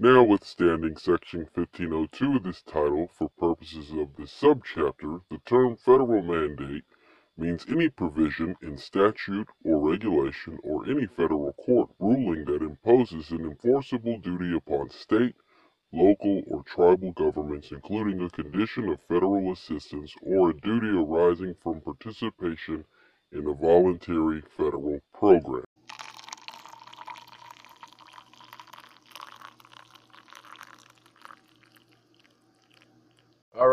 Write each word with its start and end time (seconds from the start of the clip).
Notwithstanding 0.00 0.96
Section 0.96 1.48
1502 1.52 2.36
of 2.36 2.44
this 2.44 2.62
title, 2.62 3.08
for 3.08 3.30
purposes 3.30 3.90
of 3.90 4.14
this 4.14 4.30
subchapter, 4.30 5.22
the 5.28 5.38
term 5.44 5.74
federal 5.74 6.22
mandate 6.22 6.84
means 7.36 7.66
any 7.68 7.88
provision 7.88 8.54
in 8.62 8.78
statute 8.78 9.48
or 9.64 9.90
regulation 9.90 10.56
or 10.62 10.88
any 10.88 11.06
federal 11.06 11.52
court 11.54 11.90
ruling 11.98 12.44
that 12.44 12.62
imposes 12.62 13.32
an 13.32 13.40
enforceable 13.40 14.18
duty 14.18 14.56
upon 14.56 14.88
state, 14.90 15.34
local, 15.92 16.44
or 16.46 16.62
tribal 16.62 17.10
governments, 17.10 17.72
including 17.72 18.22
a 18.22 18.30
condition 18.30 18.88
of 18.90 19.02
federal 19.08 19.50
assistance 19.50 20.14
or 20.22 20.50
a 20.50 20.60
duty 20.60 20.90
arising 20.90 21.56
from 21.60 21.80
participation 21.80 22.84
in 23.32 23.48
a 23.48 23.52
voluntary 23.52 24.42
federal 24.56 25.00
program. 25.12 25.64
All 33.58 33.66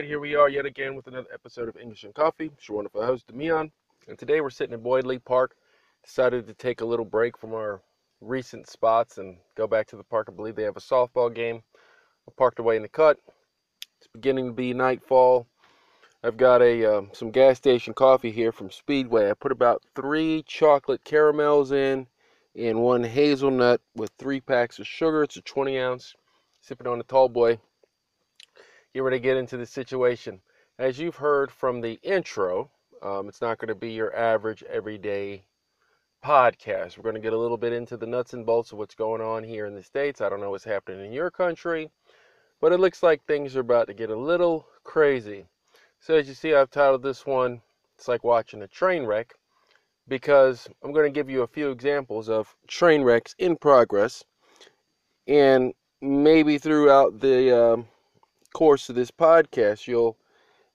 right. 0.00 0.08
Here 0.08 0.18
we 0.18 0.34
are 0.34 0.48
yet 0.48 0.64
again 0.64 0.94
with 0.94 1.08
another 1.08 1.28
episode 1.30 1.68
of 1.68 1.76
English 1.76 2.04
and 2.04 2.14
Coffee. 2.14 2.50
It's 2.56 2.66
your 2.66 2.76
wonderful 2.76 3.04
host, 3.04 3.26
Demion. 3.26 3.70
And 4.08 4.18
today 4.18 4.40
we're 4.40 4.48
sitting 4.48 4.72
in 4.72 4.80
Boyd 4.80 5.04
Lee 5.04 5.18
Park. 5.18 5.56
Decided 6.02 6.46
to 6.46 6.54
take 6.54 6.80
a 6.80 6.86
little 6.86 7.04
break 7.04 7.36
from 7.36 7.52
our 7.52 7.82
recent 8.22 8.66
spots 8.66 9.18
and 9.18 9.36
go 9.58 9.66
back 9.66 9.86
to 9.88 9.96
the 9.96 10.02
park. 10.04 10.28
I 10.30 10.34
believe 10.34 10.56
they 10.56 10.62
have 10.62 10.78
a 10.78 10.80
softball 10.80 11.34
game. 11.34 11.62
We're 12.24 12.32
parked 12.38 12.60
away 12.60 12.76
in 12.76 12.82
the 12.82 12.88
cut. 12.88 13.18
It's 13.98 14.08
beginning 14.10 14.46
to 14.46 14.52
be 14.54 14.72
nightfall. 14.72 15.46
I've 16.24 16.38
got 16.38 16.62
a 16.62 16.96
um, 16.96 17.10
some 17.12 17.30
gas 17.30 17.58
station 17.58 17.92
coffee 17.92 18.30
here 18.30 18.52
from 18.52 18.70
Speedway. 18.70 19.28
I 19.28 19.34
put 19.34 19.52
about 19.52 19.82
three 19.94 20.42
chocolate 20.46 21.04
caramels 21.04 21.72
in 21.72 22.06
and 22.56 22.80
one 22.80 23.04
hazelnut 23.04 23.82
with 23.94 24.12
three 24.18 24.40
packs 24.40 24.78
of 24.78 24.86
sugar. 24.86 25.24
It's 25.24 25.36
a 25.36 25.42
20 25.42 25.78
ounce. 25.78 26.14
Sipping 26.62 26.86
on 26.86 26.96
the 26.96 27.04
tall 27.04 27.28
boy 27.28 27.58
get 28.92 29.00
ready 29.00 29.18
to 29.18 29.22
get 29.22 29.36
into 29.36 29.56
the 29.56 29.66
situation. 29.66 30.40
As 30.78 30.98
you've 30.98 31.16
heard 31.16 31.50
from 31.50 31.80
the 31.80 32.00
intro, 32.02 32.70
um, 33.02 33.28
it's 33.28 33.40
not 33.40 33.58
going 33.58 33.68
to 33.68 33.74
be 33.74 33.92
your 33.92 34.14
average 34.16 34.62
everyday 34.64 35.44
podcast. 36.24 36.96
We're 36.96 37.04
going 37.04 37.14
to 37.14 37.20
get 37.20 37.32
a 37.32 37.38
little 37.38 37.56
bit 37.56 37.72
into 37.72 37.96
the 37.96 38.06
nuts 38.06 38.32
and 38.32 38.44
bolts 38.44 38.72
of 38.72 38.78
what's 38.78 38.94
going 38.94 39.20
on 39.20 39.44
here 39.44 39.66
in 39.66 39.74
the 39.74 39.82
States. 39.82 40.20
I 40.20 40.28
don't 40.28 40.40
know 40.40 40.50
what's 40.50 40.64
happening 40.64 41.04
in 41.04 41.12
your 41.12 41.30
country, 41.30 41.90
but 42.60 42.72
it 42.72 42.80
looks 42.80 43.02
like 43.02 43.24
things 43.24 43.56
are 43.56 43.60
about 43.60 43.86
to 43.86 43.94
get 43.94 44.10
a 44.10 44.16
little 44.16 44.66
crazy. 44.82 45.46
So, 46.00 46.14
as 46.14 46.26
you 46.26 46.34
see, 46.34 46.54
I've 46.54 46.70
titled 46.70 47.02
this 47.02 47.24
one, 47.24 47.60
It's 47.96 48.08
Like 48.08 48.24
Watching 48.24 48.62
a 48.62 48.68
Train 48.68 49.04
Wreck, 49.04 49.34
because 50.08 50.66
I'm 50.82 50.92
going 50.92 51.06
to 51.06 51.14
give 51.14 51.30
you 51.30 51.42
a 51.42 51.46
few 51.46 51.70
examples 51.70 52.28
of 52.28 52.56
train 52.66 53.02
wrecks 53.02 53.34
in 53.38 53.56
progress. 53.56 54.24
And 55.28 55.74
maybe 56.00 56.58
throughout 56.58 57.20
the 57.20 57.56
um, 57.56 57.86
course 58.60 58.90
of 58.90 58.94
this 58.94 59.10
podcast, 59.10 59.86
you'll 59.86 60.18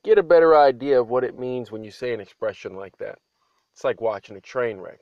get 0.03 0.17
a 0.17 0.23
better 0.23 0.57
idea 0.57 0.99
of 0.99 1.11
what 1.11 1.23
it 1.23 1.37
means 1.37 1.71
when 1.71 1.83
you 1.83 1.91
say 1.91 2.15
an 2.15 2.19
expression 2.19 2.73
like 2.73 2.97
that. 2.97 3.19
It's 3.71 3.83
like 3.83 4.01
watching 4.01 4.35
a 4.35 4.41
train 4.41 4.79
wreck. 4.79 5.01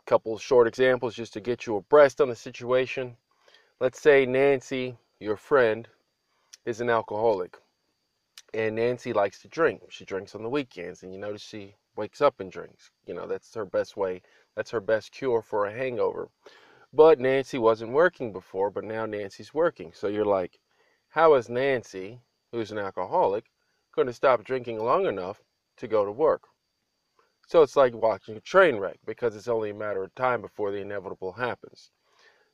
A 0.00 0.10
couple 0.10 0.38
short 0.38 0.66
examples 0.66 1.14
just 1.14 1.34
to 1.34 1.40
get 1.42 1.66
you 1.66 1.76
abreast 1.76 2.22
on 2.22 2.30
the 2.30 2.34
situation. 2.34 3.14
Let's 3.78 4.00
say 4.00 4.24
Nancy, 4.24 4.96
your 5.20 5.36
friend, 5.36 5.86
is 6.64 6.80
an 6.80 6.88
alcoholic. 6.88 7.58
And 8.54 8.76
Nancy 8.76 9.12
likes 9.12 9.42
to 9.42 9.48
drink. 9.48 9.82
She 9.90 10.06
drinks 10.06 10.34
on 10.34 10.42
the 10.42 10.48
weekends, 10.48 11.02
and 11.02 11.12
you 11.12 11.20
notice 11.20 11.42
she 11.42 11.74
wakes 11.94 12.22
up 12.22 12.40
and 12.40 12.50
drinks. 12.50 12.90
You 13.04 13.12
know, 13.12 13.26
that's 13.26 13.54
her 13.54 13.66
best 13.66 13.98
way, 13.98 14.22
that's 14.56 14.70
her 14.70 14.80
best 14.80 15.12
cure 15.12 15.42
for 15.42 15.66
a 15.66 15.74
hangover. 15.74 16.30
But 16.90 17.20
Nancy 17.20 17.58
wasn't 17.58 17.92
working 17.92 18.32
before, 18.32 18.70
but 18.70 18.84
now 18.84 19.04
Nancy's 19.04 19.52
working. 19.52 19.92
So 19.94 20.08
you're 20.08 20.24
like, 20.24 20.58
how 21.12 21.34
is 21.34 21.50
Nancy, 21.50 22.18
who's 22.52 22.72
an 22.72 22.78
alcoholic, 22.78 23.44
going 23.94 24.06
to 24.06 24.14
stop 24.14 24.44
drinking 24.44 24.78
long 24.78 25.04
enough 25.04 25.42
to 25.76 25.86
go 25.86 26.06
to 26.06 26.10
work? 26.10 26.44
So 27.46 27.60
it's 27.60 27.76
like 27.76 27.94
watching 27.94 28.34
a 28.34 28.40
train 28.40 28.76
wreck 28.76 28.96
because 29.04 29.36
it's 29.36 29.46
only 29.46 29.70
a 29.70 29.74
matter 29.74 30.02
of 30.02 30.14
time 30.14 30.40
before 30.40 30.70
the 30.70 30.78
inevitable 30.78 31.32
happens. 31.32 31.90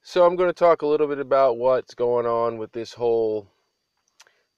So 0.02 0.26
I'm 0.26 0.34
going 0.34 0.48
to 0.48 0.54
talk 0.54 0.82
a 0.82 0.88
little 0.88 1.06
bit 1.06 1.20
about 1.20 1.56
what's 1.56 1.94
going 1.94 2.26
on 2.26 2.58
with 2.58 2.72
this 2.72 2.92
whole 2.92 3.46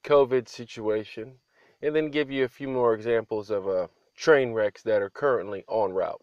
COVID 0.05 0.49
situation 0.49 1.35
and 1.83 1.95
then 1.95 2.11
give 2.11 2.31
you 2.31 2.45
a 2.45 2.49
few 2.49 2.69
more 2.69 2.95
examples 2.95 3.51
of 3.51 3.69
uh, 3.69 3.89
train 4.17 4.53
wrecks 4.53 4.83
that 4.85 5.03
are 5.03 5.11
currently 5.11 5.63
on 5.69 5.93
route. 5.93 6.23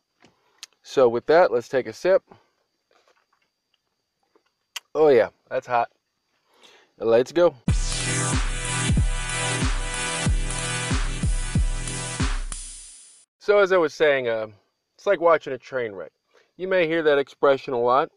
So 0.81 1.07
with 1.07 1.27
that, 1.27 1.51
let's 1.51 1.69
take 1.69 1.85
a 1.85 1.93
sip. 1.93 2.23
Oh 4.95 5.09
yeah, 5.09 5.29
that's 5.47 5.67
hot. 5.67 5.91
Let's 6.99 7.31
go. 7.31 7.53
So, 13.37 13.59
as 13.59 13.71
I 13.71 13.77
was 13.77 13.93
saying, 13.93 14.27
uh, 14.27 14.47
it's 14.95 15.05
like 15.05 15.21
watching 15.21 15.53
a 15.53 15.59
train 15.59 15.91
wreck. 15.91 16.11
You 16.57 16.67
may 16.67 16.87
hear 16.87 17.03
that 17.03 17.19
expression 17.19 17.75
a 17.75 17.79
lot 17.79 18.09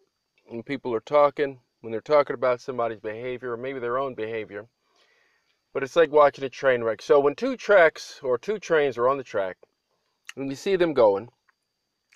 when 0.46 0.62
people 0.62 0.94
are 0.94 1.00
talking, 1.00 1.60
when 1.82 1.92
they're 1.92 2.00
talking 2.00 2.32
about 2.32 2.62
somebody's 2.62 3.00
behavior 3.00 3.52
or 3.52 3.58
maybe 3.58 3.80
their 3.80 3.98
own 3.98 4.14
behavior. 4.14 4.66
But 5.74 5.82
it's 5.82 5.94
like 5.94 6.10
watching 6.10 6.44
a 6.44 6.48
train 6.48 6.82
wreck. 6.82 7.02
So, 7.02 7.20
when 7.20 7.34
two 7.34 7.58
tracks 7.58 8.18
or 8.22 8.38
two 8.38 8.58
trains 8.58 8.96
are 8.96 9.08
on 9.10 9.18
the 9.18 9.22
track, 9.22 9.58
and 10.36 10.48
you 10.48 10.56
see 10.56 10.76
them 10.76 10.94
going, 10.94 11.28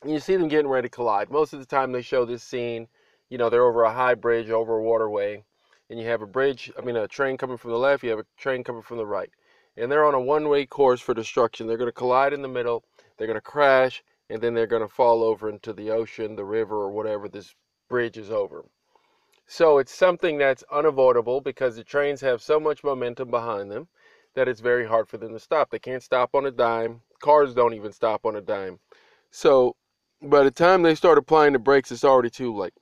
and 0.03 0.11
you 0.11 0.19
see 0.19 0.37
them 0.37 0.49
getting 0.49 0.71
ready 0.71 0.89
to 0.89 0.95
collide, 0.95 1.31
most 1.31 1.53
of 1.53 1.61
the 1.61 1.67
time 1.67 1.93
they 1.93 2.01
show 2.01 2.25
this 2.25 2.43
scene, 2.43 2.89
you 3.29 3.37
know, 3.37 3.51
they're 3.51 3.67
over 3.67 3.83
a 3.83 3.93
high 3.93 4.15
bridge, 4.15 4.49
over 4.49 4.79
a 4.79 4.83
waterway 4.83 5.45
and 5.91 5.99
you 5.99 6.06
have 6.06 6.22
a 6.22 6.27
bridge, 6.27 6.72
I 6.78 6.83
mean, 6.83 6.97
a 6.97 7.06
train 7.06 7.37
coming 7.37 7.56
from 7.56 7.71
the 7.71 7.78
left, 7.78 8.03
you 8.03 8.11
have 8.11 8.19
a 8.19 8.27
train 8.37 8.65
coming 8.65 8.83
from 8.83 8.97
the 8.97 9.06
right. 9.06 9.31
And 9.77 9.91
they're 9.91 10.05
on 10.05 10.15
a 10.15 10.21
one 10.21 10.49
way 10.49 10.67
course 10.67 11.00
for 11.00 11.15
destruction. 11.15 11.67
They're 11.67 11.77
going 11.77 11.89
to 11.89 11.93
collide 11.93 12.33
in 12.33 12.43
the 12.43 12.49
middle, 12.49 12.84
they're 13.17 13.27
going 13.27 13.37
to 13.37 13.43
crash, 13.43 14.03
and 14.31 14.41
then 14.41 14.55
they're 14.55 14.67
going 14.67 14.83
to 14.83 14.89
fall 14.89 15.22
over 15.22 15.49
into 15.49 15.72
the 15.72 15.91
ocean, 15.91 16.37
the 16.37 16.45
river, 16.45 16.77
or 16.77 16.91
whatever 16.91 17.28
this 17.28 17.55
bridge 17.89 18.17
is 18.17 18.31
over. 18.31 18.65
So 19.47 19.78
it's 19.78 19.93
something 19.93 20.39
that's 20.39 20.65
unavoidable 20.72 21.41
because 21.41 21.77
the 21.77 21.84
trains 21.84 22.22
have 22.22 22.41
so 22.41 22.59
much 22.59 22.83
momentum 22.83 23.31
behind 23.31 23.71
them 23.71 23.89
that 24.34 24.49
it's 24.49 24.61
very 24.61 24.87
hard 24.87 25.09
for 25.09 25.19
them 25.19 25.33
to 25.33 25.39
stop. 25.39 25.71
They 25.71 25.78
can't 25.78 26.03
stop 26.03 26.34
on 26.34 26.47
a 26.47 26.51
dime. 26.51 27.03
Cars 27.21 27.55
don't 27.55 27.75
even 27.75 27.93
stop 27.93 28.25
on 28.25 28.37
a 28.37 28.41
dime. 28.41 28.78
So 29.31 29.77
by 30.22 30.43
the 30.45 30.51
time 30.51 30.83
they 30.83 30.95
start 30.95 31.19
applying 31.19 31.53
the 31.53 31.59
brakes, 31.59 31.93
it's 31.93 32.05
already 32.05 32.31
too 32.31 32.55
late 32.55 32.72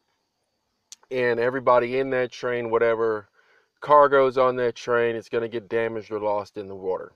and 1.13 1.39
everybody 1.39 1.99
in 1.99 2.09
that 2.11 2.33
train, 2.33 2.71
whatever 2.71 3.29
cargo's 3.81 4.39
on 4.39 4.57
that 4.57 4.75
train, 4.75 5.15
is 5.15 5.29
going 5.29 5.43
to 5.43 5.49
get 5.49 5.69
damaged 5.69 6.11
or 6.11 6.19
lost 6.19 6.57
in 6.57 6.69
the 6.69 6.75
water. 6.75 7.13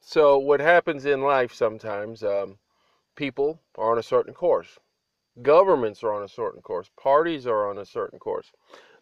So, 0.00 0.38
what 0.38 0.60
happens 0.60 1.04
in 1.04 1.20
life 1.20 1.52
sometimes, 1.52 2.24
um, 2.24 2.58
people 3.14 3.60
are 3.76 3.92
on 3.92 3.98
a 3.98 4.02
certain 4.02 4.32
course, 4.32 4.78
governments 5.42 6.02
are 6.02 6.14
on 6.14 6.22
a 6.22 6.28
certain 6.28 6.62
course, 6.62 6.90
parties 6.96 7.46
are 7.46 7.68
on 7.68 7.76
a 7.76 7.84
certain 7.84 8.18
course 8.18 8.52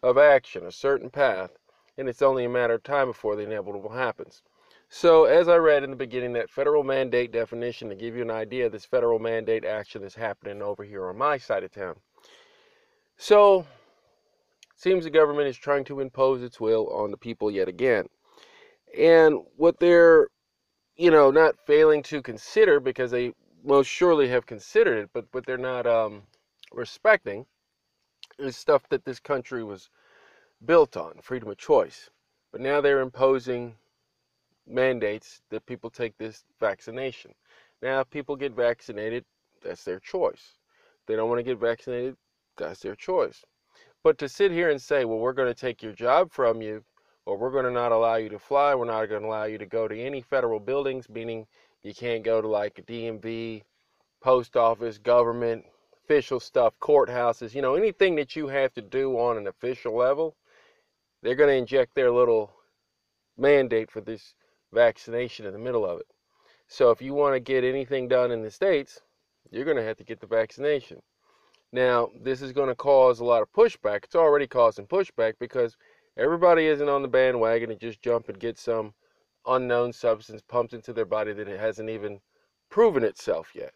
of 0.03 0.17
action, 0.17 0.65
a 0.65 0.71
certain 0.71 1.09
path, 1.09 1.51
and 1.97 2.09
it's 2.09 2.21
only 2.21 2.43
a 2.43 2.49
matter 2.49 2.73
of 2.73 2.83
time 2.83 3.07
before 3.07 3.35
the 3.35 3.43
inevitable 3.43 3.91
happens. 3.91 4.43
So, 4.89 5.25
as 5.25 5.47
I 5.47 5.57
read 5.57 5.83
in 5.83 5.91
the 5.91 5.95
beginning, 5.95 6.33
that 6.33 6.49
federal 6.49 6.83
mandate 6.83 7.31
definition 7.31 7.89
to 7.89 7.95
give 7.95 8.15
you 8.15 8.21
an 8.21 8.31
idea, 8.31 8.69
this 8.69 8.85
federal 8.85 9.19
mandate 9.19 9.63
action 9.63 10.03
is 10.03 10.15
happening 10.15 10.61
over 10.61 10.83
here 10.83 11.07
on 11.07 11.17
my 11.17 11.37
side 11.37 11.63
of 11.63 11.71
town. 11.71 12.01
So, 13.17 13.65
seems 14.75 15.03
the 15.03 15.09
government 15.09 15.47
is 15.47 15.57
trying 15.57 15.83
to 15.85 15.99
impose 15.99 16.43
its 16.43 16.59
will 16.59 16.87
on 16.89 17.11
the 17.11 17.17
people 17.17 17.49
yet 17.49 17.67
again. 17.67 18.07
And 18.97 19.39
what 19.55 19.79
they're, 19.79 20.27
you 20.95 21.11
know, 21.11 21.31
not 21.31 21.55
failing 21.65 22.03
to 22.03 22.21
consider 22.21 22.79
because 22.79 23.11
they 23.11 23.33
most 23.63 23.87
surely 23.87 24.29
have 24.29 24.45
considered 24.45 24.97
it, 24.99 25.09
but 25.13 25.31
but 25.31 25.45
they're 25.45 25.57
not 25.57 25.85
um, 25.87 26.23
respecting 26.71 27.45
is 28.39 28.55
stuff 28.55 28.87
that 28.89 29.05
this 29.05 29.19
country 29.19 29.63
was 29.63 29.89
built 30.65 30.95
on, 30.95 31.19
freedom 31.21 31.49
of 31.49 31.57
choice. 31.57 32.09
But 32.51 32.61
now 32.61 32.81
they're 32.81 33.01
imposing 33.01 33.75
mandates 34.67 35.41
that 35.49 35.65
people 35.65 35.89
take 35.89 36.17
this 36.17 36.43
vaccination. 36.59 37.33
Now, 37.81 38.01
if 38.01 38.09
people 38.09 38.35
get 38.35 38.53
vaccinated, 38.53 39.25
that's 39.63 39.83
their 39.83 39.99
choice. 39.99 40.57
If 41.01 41.05
they 41.07 41.15
don't 41.15 41.29
want 41.29 41.39
to 41.39 41.43
get 41.43 41.59
vaccinated, 41.59 42.15
that's 42.57 42.81
their 42.81 42.95
choice. 42.95 43.45
But 44.03 44.17
to 44.19 44.29
sit 44.29 44.51
here 44.51 44.69
and 44.69 44.81
say, 44.81 45.05
well, 45.05 45.19
we're 45.19 45.33
going 45.33 45.53
to 45.53 45.59
take 45.59 45.81
your 45.81 45.93
job 45.93 46.31
from 46.31 46.61
you, 46.61 46.83
or 47.25 47.37
we're 47.37 47.51
going 47.51 47.65
to 47.65 47.71
not 47.71 47.91
allow 47.91 48.15
you 48.15 48.29
to 48.29 48.39
fly, 48.39 48.73
we're 48.73 48.85
not 48.85 49.05
going 49.07 49.21
to 49.21 49.27
allow 49.27 49.45
you 49.45 49.57
to 49.57 49.65
go 49.65 49.87
to 49.87 49.99
any 49.99 50.21
federal 50.21 50.59
buildings, 50.59 51.09
meaning 51.09 51.45
you 51.83 51.93
can't 51.93 52.23
go 52.23 52.41
to 52.41 52.47
like 52.47 52.79
a 52.79 52.83
DMV, 52.83 53.63
post 54.21 54.55
office, 54.55 54.97
government, 54.97 55.65
official 56.03 56.39
stuff, 56.39 56.73
courthouses, 56.79 57.53
you 57.53 57.61
know, 57.61 57.75
anything 57.75 58.15
that 58.15 58.35
you 58.35 58.47
have 58.47 58.73
to 58.73 58.81
do 58.81 59.17
on 59.17 59.37
an 59.37 59.47
official 59.47 59.95
level, 59.95 60.35
they're 61.21 61.35
going 61.35 61.49
to 61.49 61.55
inject 61.55 61.93
their 61.95 62.11
little 62.11 62.51
mandate 63.37 63.91
for 63.91 64.01
this 64.01 64.33
vaccination 64.71 65.45
in 65.45 65.53
the 65.53 65.59
middle 65.59 65.85
of 65.85 65.99
it. 65.99 66.07
So 66.67 66.91
if 66.91 67.01
you 67.01 67.13
want 67.13 67.35
to 67.35 67.39
get 67.39 67.63
anything 67.63 68.07
done 68.07 68.31
in 68.31 68.41
the 68.41 68.51
States, 68.51 69.01
you're 69.51 69.65
going 69.65 69.77
to 69.77 69.83
have 69.83 69.97
to 69.97 70.03
get 70.03 70.19
the 70.19 70.27
vaccination. 70.27 71.01
Now, 71.73 72.09
this 72.21 72.41
is 72.41 72.53
going 72.53 72.69
to 72.69 72.75
cause 72.75 73.19
a 73.19 73.25
lot 73.25 73.41
of 73.41 73.51
pushback. 73.51 74.05
It's 74.05 74.15
already 74.15 74.47
causing 74.47 74.87
pushback 74.87 75.33
because 75.39 75.75
everybody 76.15 76.65
isn't 76.67 76.89
on 76.89 77.01
the 77.01 77.07
bandwagon 77.07 77.69
to 77.69 77.75
just 77.75 78.01
jump 78.01 78.29
and 78.29 78.39
get 78.39 78.57
some 78.57 78.93
unknown 79.45 79.91
substance 79.93 80.41
pumped 80.47 80.73
into 80.73 80.93
their 80.93 81.05
body 81.05 81.33
that 81.33 81.47
it 81.47 81.59
hasn't 81.59 81.89
even 81.89 82.19
proven 82.69 83.03
itself 83.03 83.51
yet. 83.53 83.73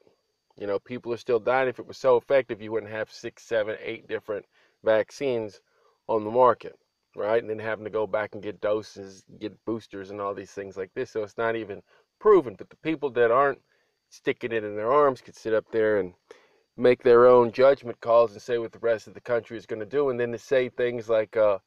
You 0.57 0.67
know, 0.67 0.79
people 0.79 1.13
are 1.13 1.17
still 1.17 1.39
dying. 1.39 1.69
If 1.69 1.79
it 1.79 1.87
was 1.87 1.97
so 1.97 2.17
effective, 2.17 2.61
you 2.61 2.71
wouldn't 2.71 2.91
have 2.91 3.11
six, 3.11 3.43
seven, 3.43 3.77
eight 3.81 4.07
different 4.07 4.45
vaccines 4.83 5.61
on 6.07 6.23
the 6.23 6.31
market, 6.31 6.77
right? 7.15 7.41
And 7.41 7.49
then 7.49 7.59
having 7.59 7.85
to 7.85 7.91
go 7.91 8.05
back 8.05 8.33
and 8.33 8.43
get 8.43 8.61
doses, 8.61 9.23
get 9.39 9.53
boosters, 9.65 10.11
and 10.11 10.21
all 10.21 10.33
these 10.33 10.51
things 10.51 10.77
like 10.77 10.91
this. 10.93 11.11
So 11.11 11.23
it's 11.23 11.37
not 11.37 11.55
even 11.55 11.81
proven. 12.19 12.55
But 12.57 12.69
the 12.69 12.77
people 12.77 13.09
that 13.11 13.31
aren't 13.31 13.61
sticking 14.09 14.51
it 14.51 14.63
in 14.63 14.75
their 14.75 14.91
arms 14.91 15.21
could 15.21 15.35
sit 15.35 15.53
up 15.53 15.65
there 15.71 15.99
and 15.99 16.13
make 16.77 17.03
their 17.03 17.27
own 17.27 17.51
judgment 17.51 17.99
calls 18.01 18.31
and 18.31 18.41
say 18.41 18.57
what 18.57 18.71
the 18.71 18.79
rest 18.79 19.07
of 19.07 19.13
the 19.13 19.21
country 19.21 19.57
is 19.57 19.65
going 19.65 19.79
to 19.79 19.85
do, 19.85 20.09
and 20.09 20.19
then 20.19 20.31
to 20.31 20.37
say 20.37 20.69
things 20.69 21.09
like 21.09 21.35
uh, 21.37 21.59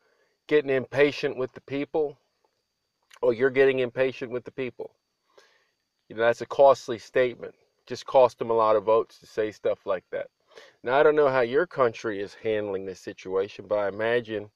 getting 0.46 0.70
impatient 0.70 1.36
with 1.36 1.52
the 1.52 1.60
people, 1.62 2.18
or 3.22 3.32
you're 3.32 3.50
getting 3.50 3.80
impatient 3.80 4.30
with 4.30 4.44
the 4.44 4.50
people. 4.50 4.92
You 6.08 6.16
know, 6.16 6.22
that's 6.22 6.40
a 6.40 6.46
costly 6.46 6.98
statement. 6.98 7.54
Just 7.86 8.06
cost 8.06 8.38
them 8.38 8.50
a 8.50 8.54
lot 8.54 8.76
of 8.76 8.84
votes 8.84 9.18
to 9.18 9.26
say 9.26 9.50
stuff 9.50 9.86
like 9.86 10.04
that. 10.10 10.28
Now, 10.82 10.98
I 10.98 11.02
don't 11.02 11.16
know 11.16 11.28
how 11.28 11.40
your 11.40 11.66
country 11.66 12.20
is 12.20 12.34
handling 12.34 12.84
this 12.84 13.00
situation, 13.00 13.66
but 13.68 13.78
I 13.78 13.88
imagine 13.88 14.50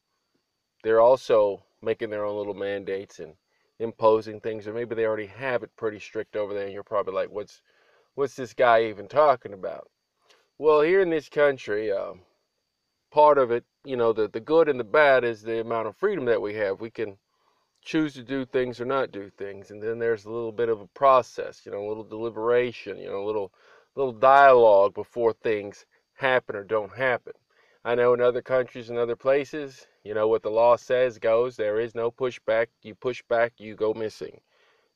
they're 0.83 1.01
also 1.01 1.63
making 1.83 2.11
their 2.11 2.25
own 2.25 2.37
little 2.37 2.55
mandates 2.55 3.19
and 3.19 3.35
imposing 3.79 4.41
things, 4.41 4.67
or 4.67 4.73
maybe 4.73 4.95
they 4.95 5.07
already 5.07 5.27
have 5.27 5.63
it 5.63 5.75
pretty 5.77 5.99
strict 5.99 6.37
over 6.37 6.55
there, 6.55 6.65
and 6.65 6.73
you're 6.73 6.83
probably 6.83 7.15
like, 7.15 7.31
"What's, 7.31 7.63
what's 8.15 8.35
this 8.35 8.55
guy 8.55 8.85
even 8.85 9.09
talking 9.09 9.53
about?" 9.53 9.91
Well, 10.61 10.81
here 10.81 11.01
in 11.01 11.11
this 11.11 11.29
country, 11.29 11.93
uh, 11.93 12.15
part 13.13 13.39
of 13.39 13.53
it, 13.53 13.65
you 13.85 13.97
know, 13.97 14.13
the, 14.13 14.27
the 14.27 14.41
good 14.41 14.69
and 14.69 14.81
the 14.81 14.83
bad 14.83 15.23
is 15.23 15.41
the 15.41 15.61
amount 15.61 15.87
of 15.87 15.97
freedom 15.97 16.25
that 16.25 16.43
we 16.43 16.55
have. 16.55 16.81
We 16.81 16.91
can 16.91 17.17
choose 17.81 18.15
to 18.15 18.25
do 18.25 18.45
things 18.45 18.81
or 18.81 18.85
not 18.85 19.13
do 19.13 19.31
things. 19.31 19.71
And 19.71 19.81
then 19.81 20.01
there's 20.01 20.25
a 20.25 20.31
little 20.31 20.51
bit 20.51 20.69
of 20.69 20.81
a 20.81 20.89
process, 20.89 21.63
you 21.65 21.71
know, 21.71 21.87
a 21.87 21.87
little 21.87 22.03
deliberation, 22.03 22.99
you 22.99 23.07
know, 23.07 23.23
a 23.23 23.25
little, 23.25 23.53
little 23.95 24.13
dialogue 24.13 24.95
before 24.95 25.33
things 25.33 25.87
happen 26.15 26.57
or 26.57 26.65
don't 26.65 26.97
happen. 26.97 27.35
I 27.85 27.95
know 27.95 28.13
in 28.15 28.21
other 28.21 28.43
countries 28.43 28.91
and 28.91 28.99
other 28.99 29.15
places, 29.15 29.87
you 30.03 30.13
know, 30.13 30.27
what 30.27 30.43
the 30.43 30.51
law 30.51 30.75
says 30.75 31.21
goes. 31.21 31.57
There 31.57 31.79
is 31.79 31.95
no 31.95 32.11
pushback. 32.11 32.67
You 32.83 32.97
push 32.97 33.23
back, 33.29 33.53
you 33.59 33.77
go 33.77 33.95
missing. 33.95 34.41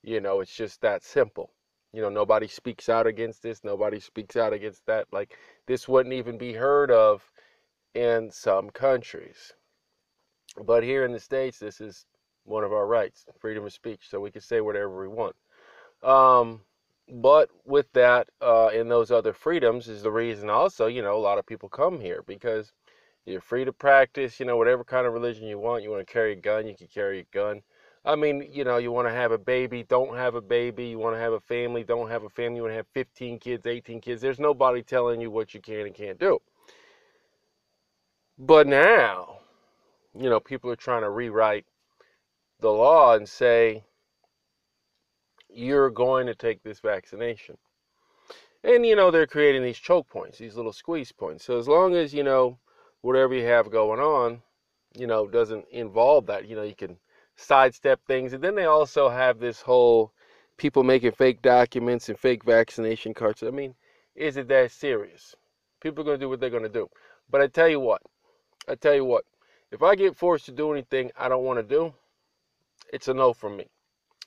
You 0.03 0.21
know, 0.21 0.41
it's 0.41 0.57
just 0.57 0.81
that 0.81 1.05
simple. 1.05 1.53
You 1.93 2.01
know, 2.01 2.09
nobody 2.09 2.49
speaks 2.49 2.89
out 2.89 3.07
against 3.07 3.43
this, 3.43 3.63
nobody 3.65 4.01
speaks 4.01 4.35
out 4.37 4.55
against 4.55 4.87
that. 4.87 5.07
Like, 5.13 5.37
this 5.67 5.89
wouldn't 5.89 6.15
even 6.15 6.39
be 6.39 6.53
heard 6.55 6.91
of 6.91 7.31
in 7.95 8.31
some 8.31 8.71
countries. 8.71 9.53
But 10.65 10.83
here 10.83 11.05
in 11.05 11.13
the 11.13 11.21
States, 11.21 11.59
this 11.59 11.81
is 11.81 12.05
one 12.45 12.65
of 12.65 12.73
our 12.73 12.87
rights 12.87 13.25
freedom 13.39 13.65
of 13.65 13.73
speech. 13.73 14.09
So 14.09 14.21
we 14.21 14.31
can 14.31 14.43
say 14.43 14.61
whatever 14.61 15.01
we 15.01 15.09
want. 15.09 15.37
Um, 16.03 16.63
but 17.09 17.51
with 17.65 17.93
that, 17.93 18.29
uh, 18.41 18.71
in 18.73 18.89
those 18.89 19.11
other 19.11 19.33
freedoms, 19.33 19.89
is 19.89 20.03
the 20.03 20.11
reason 20.11 20.51
also, 20.51 20.87
you 20.87 21.03
know, 21.03 21.17
a 21.17 21.19
lot 21.19 21.39
of 21.39 21.47
people 21.47 21.69
come 21.69 22.01
here 22.01 22.23
because 22.27 22.73
you're 23.25 23.41
free 23.41 23.65
to 23.65 23.73
practice, 23.73 24.41
you 24.41 24.47
know, 24.47 24.57
whatever 24.57 24.85
kind 24.85 25.07
of 25.07 25.13
religion 25.13 25.47
you 25.47 25.59
want. 25.59 25.83
You 25.83 25.91
want 25.91 26.07
to 26.07 26.13
carry 26.13 26.33
a 26.33 26.37
gun, 26.37 26.67
you 26.67 26.75
can 26.75 26.89
carry 26.89 27.21
a 27.21 27.25
gun. 27.35 27.63
I 28.05 28.17
mean, 28.17 28.49
you 28.51 28.65
know, 28.65 28.79
you 28.79 28.91
want 28.91 29.07
to 29.07 29.15
have 29.15 29.31
a 29.31 29.39
baby, 29.39 29.85
don't 29.85 30.17
have 30.17 30.35
a 30.35 30.41
baby. 30.41 30.87
You 30.87 30.99
want 30.99 31.15
to 31.15 31.21
have 31.21 31.33
a 31.33 31.41
family, 31.41 31.85
don't 31.85 32.11
have 32.11 32.25
a 32.25 32.29
family. 32.29 32.57
You 32.57 32.63
want 32.63 32.73
to 32.73 32.77
have 32.77 32.89
15 32.95 33.39
kids, 33.39 33.67
18 33.67 34.01
kids. 34.01 34.21
There's 34.21 34.41
nobody 34.41 34.83
telling 34.83 35.21
you 35.21 35.31
what 35.31 35.55
you 35.55 35.61
can 35.61 35.87
and 35.87 35.95
can't 35.95 36.19
do. 36.19 36.41
But 38.39 38.67
now, 38.67 39.39
you 40.19 40.29
know, 40.29 40.41
people 40.41 40.69
are 40.71 40.77
trying 40.77 41.03
to 41.03 41.11
rewrite 41.11 41.65
the 42.61 42.73
law 42.73 43.15
and 43.15 43.29
say, 43.29 43.85
you're 45.49 45.91
going 45.91 46.27
to 46.27 46.35
take 46.35 46.63
this 46.63 46.81
vaccination. 46.81 47.57
And, 48.65 48.85
you 48.85 48.97
know, 48.97 49.11
they're 49.11 49.27
creating 49.27 49.63
these 49.63 49.79
choke 49.79 50.09
points, 50.09 50.39
these 50.39 50.57
little 50.57 50.73
squeeze 50.73 51.13
points. 51.13 51.45
So 51.45 51.59
as 51.59 51.69
long 51.69 51.95
as, 51.95 52.13
you 52.13 52.23
know, 52.25 52.59
whatever 53.03 53.35
you 53.35 53.45
have 53.45 53.71
going 53.71 54.01
on, 54.01 54.43
you 54.97 55.07
know, 55.07 55.29
doesn't 55.29 55.67
involve 55.71 56.27
that, 56.27 56.49
you 56.49 56.57
know, 56.57 56.63
you 56.63 56.75
can 56.75 56.97
sidestep 57.43 58.01
things. 58.07 58.33
And 58.33 58.43
then 58.43 58.55
they 58.55 58.65
also 58.65 59.09
have 59.09 59.39
this 59.39 59.61
whole 59.61 60.13
people 60.57 60.83
making 60.83 61.13
fake 61.13 61.43
documents 61.43 62.09
and 62.09 62.19
fake 62.19 62.45
vaccination 62.45 63.15
cards. 63.15 63.43
I 63.43 63.51
mean, 63.51 63.75
is 64.15 64.37
it 64.37 64.49
that 64.49 64.71
serious? 64.71 65.35
People 65.81 66.03
are 66.03 66.05
going 66.05 66.19
to 66.21 66.25
do 66.25 66.29
what 66.29 66.41
they're 66.41 66.51
going 66.51 66.63
to 66.63 66.69
do. 66.69 66.89
But 67.31 67.41
I 67.41 67.47
tell 67.47 67.69
you 67.69 67.81
what, 67.81 68.03
I 68.69 68.75
tell 68.75 68.95
you 68.95 69.05
what, 69.05 69.25
if 69.71 69.83
I 69.83 69.95
get 69.95 70.17
forced 70.17 70.47
to 70.47 70.53
do 70.53 70.73
anything 70.73 71.11
I 71.17 71.29
don't 71.29 71.45
want 71.45 71.59
to 71.59 71.63
do, 71.63 71.95
it's 72.93 73.09
a 73.09 73.15
no 73.15 73.33
from 73.33 73.57
me. 73.57 73.67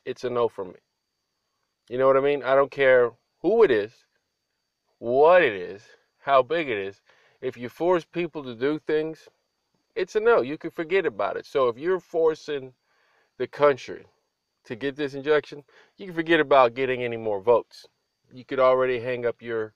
It's 0.06 0.24
a 0.24 0.30
no 0.30 0.48
from 0.48 0.70
me. 0.70 0.80
You 1.90 1.98
know 1.98 2.08
what 2.08 2.18
I 2.18 2.22
mean? 2.22 2.44
I 2.44 2.56
don't 2.56 2.72
care 2.72 3.12
who 3.42 3.64
it 3.64 3.70
is, 3.70 3.92
what 4.98 5.44
it 5.44 5.54
is, 5.54 5.84
how 6.20 6.42
big 6.42 6.68
it 6.68 6.78
is. 6.78 7.02
If 7.42 7.58
you 7.58 7.70
force 7.70 8.04
people 8.04 8.44
to 8.44 8.56
do 8.56 8.80
things, 8.80 9.30
it's 9.96 10.16
a 10.16 10.20
no. 10.20 10.42
You 10.42 10.58
can 10.58 10.72
forget 10.72 11.06
about 11.06 11.38
it. 11.38 11.46
So 11.46 11.68
if 11.68 11.78
you're 11.78 12.00
forcing 12.00 12.74
the 13.38 13.48
country 13.48 14.06
to 14.66 14.76
get 14.76 14.96
this 14.96 15.14
injection, 15.14 15.64
you 15.98 16.06
can 16.06 16.16
forget 16.16 16.40
about 16.40 16.74
getting 16.74 17.04
any 17.04 17.18
more 17.18 17.42
votes. 17.42 17.86
You 18.34 18.46
could 18.46 18.60
already 18.60 19.00
hang 19.00 19.26
up 19.26 19.42
your 19.42 19.74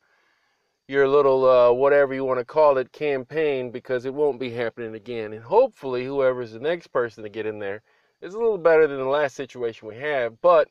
your 0.87 1.07
little 1.07 1.47
uh, 1.47 1.71
whatever 1.71 2.15
you 2.15 2.25
want 2.25 2.39
to 2.39 2.45
call 2.45 2.77
it 2.79 2.91
campaign 2.91 3.69
because 3.69 4.05
it 4.05 4.13
won't 4.13 4.39
be 4.39 4.49
happening 4.49 4.95
again. 4.95 5.33
And 5.33 5.43
hopefully, 5.43 6.03
whoever's 6.03 6.51
the 6.53 6.59
next 6.59 6.87
person 6.87 7.23
to 7.23 7.29
get 7.29 7.45
in 7.45 7.59
there 7.59 7.83
is 8.21 8.33
a 8.33 8.39
little 8.39 8.57
better 8.57 8.87
than 8.87 8.97
the 8.97 9.05
last 9.05 9.35
situation 9.35 9.87
we 9.87 9.97
have. 9.97 10.41
But 10.41 10.67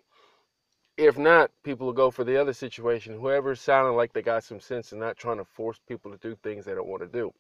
if 0.96 1.16
not, 1.16 1.52
people 1.62 1.86
will 1.86 1.94
go 1.94 2.10
for 2.10 2.24
the 2.24 2.36
other 2.36 2.52
situation. 2.52 3.14
Whoever's 3.14 3.60
sounding 3.60 3.96
like 3.96 4.12
they 4.12 4.22
got 4.22 4.42
some 4.42 4.58
sense 4.58 4.90
and 4.90 5.00
not 5.00 5.16
trying 5.16 5.38
to 5.38 5.44
force 5.44 5.78
people 5.86 6.10
to 6.10 6.18
do 6.18 6.36
things 6.42 6.64
they 6.64 6.74
don't 6.74 6.88
want 6.88 7.02
to 7.02 7.08
do. 7.08 7.30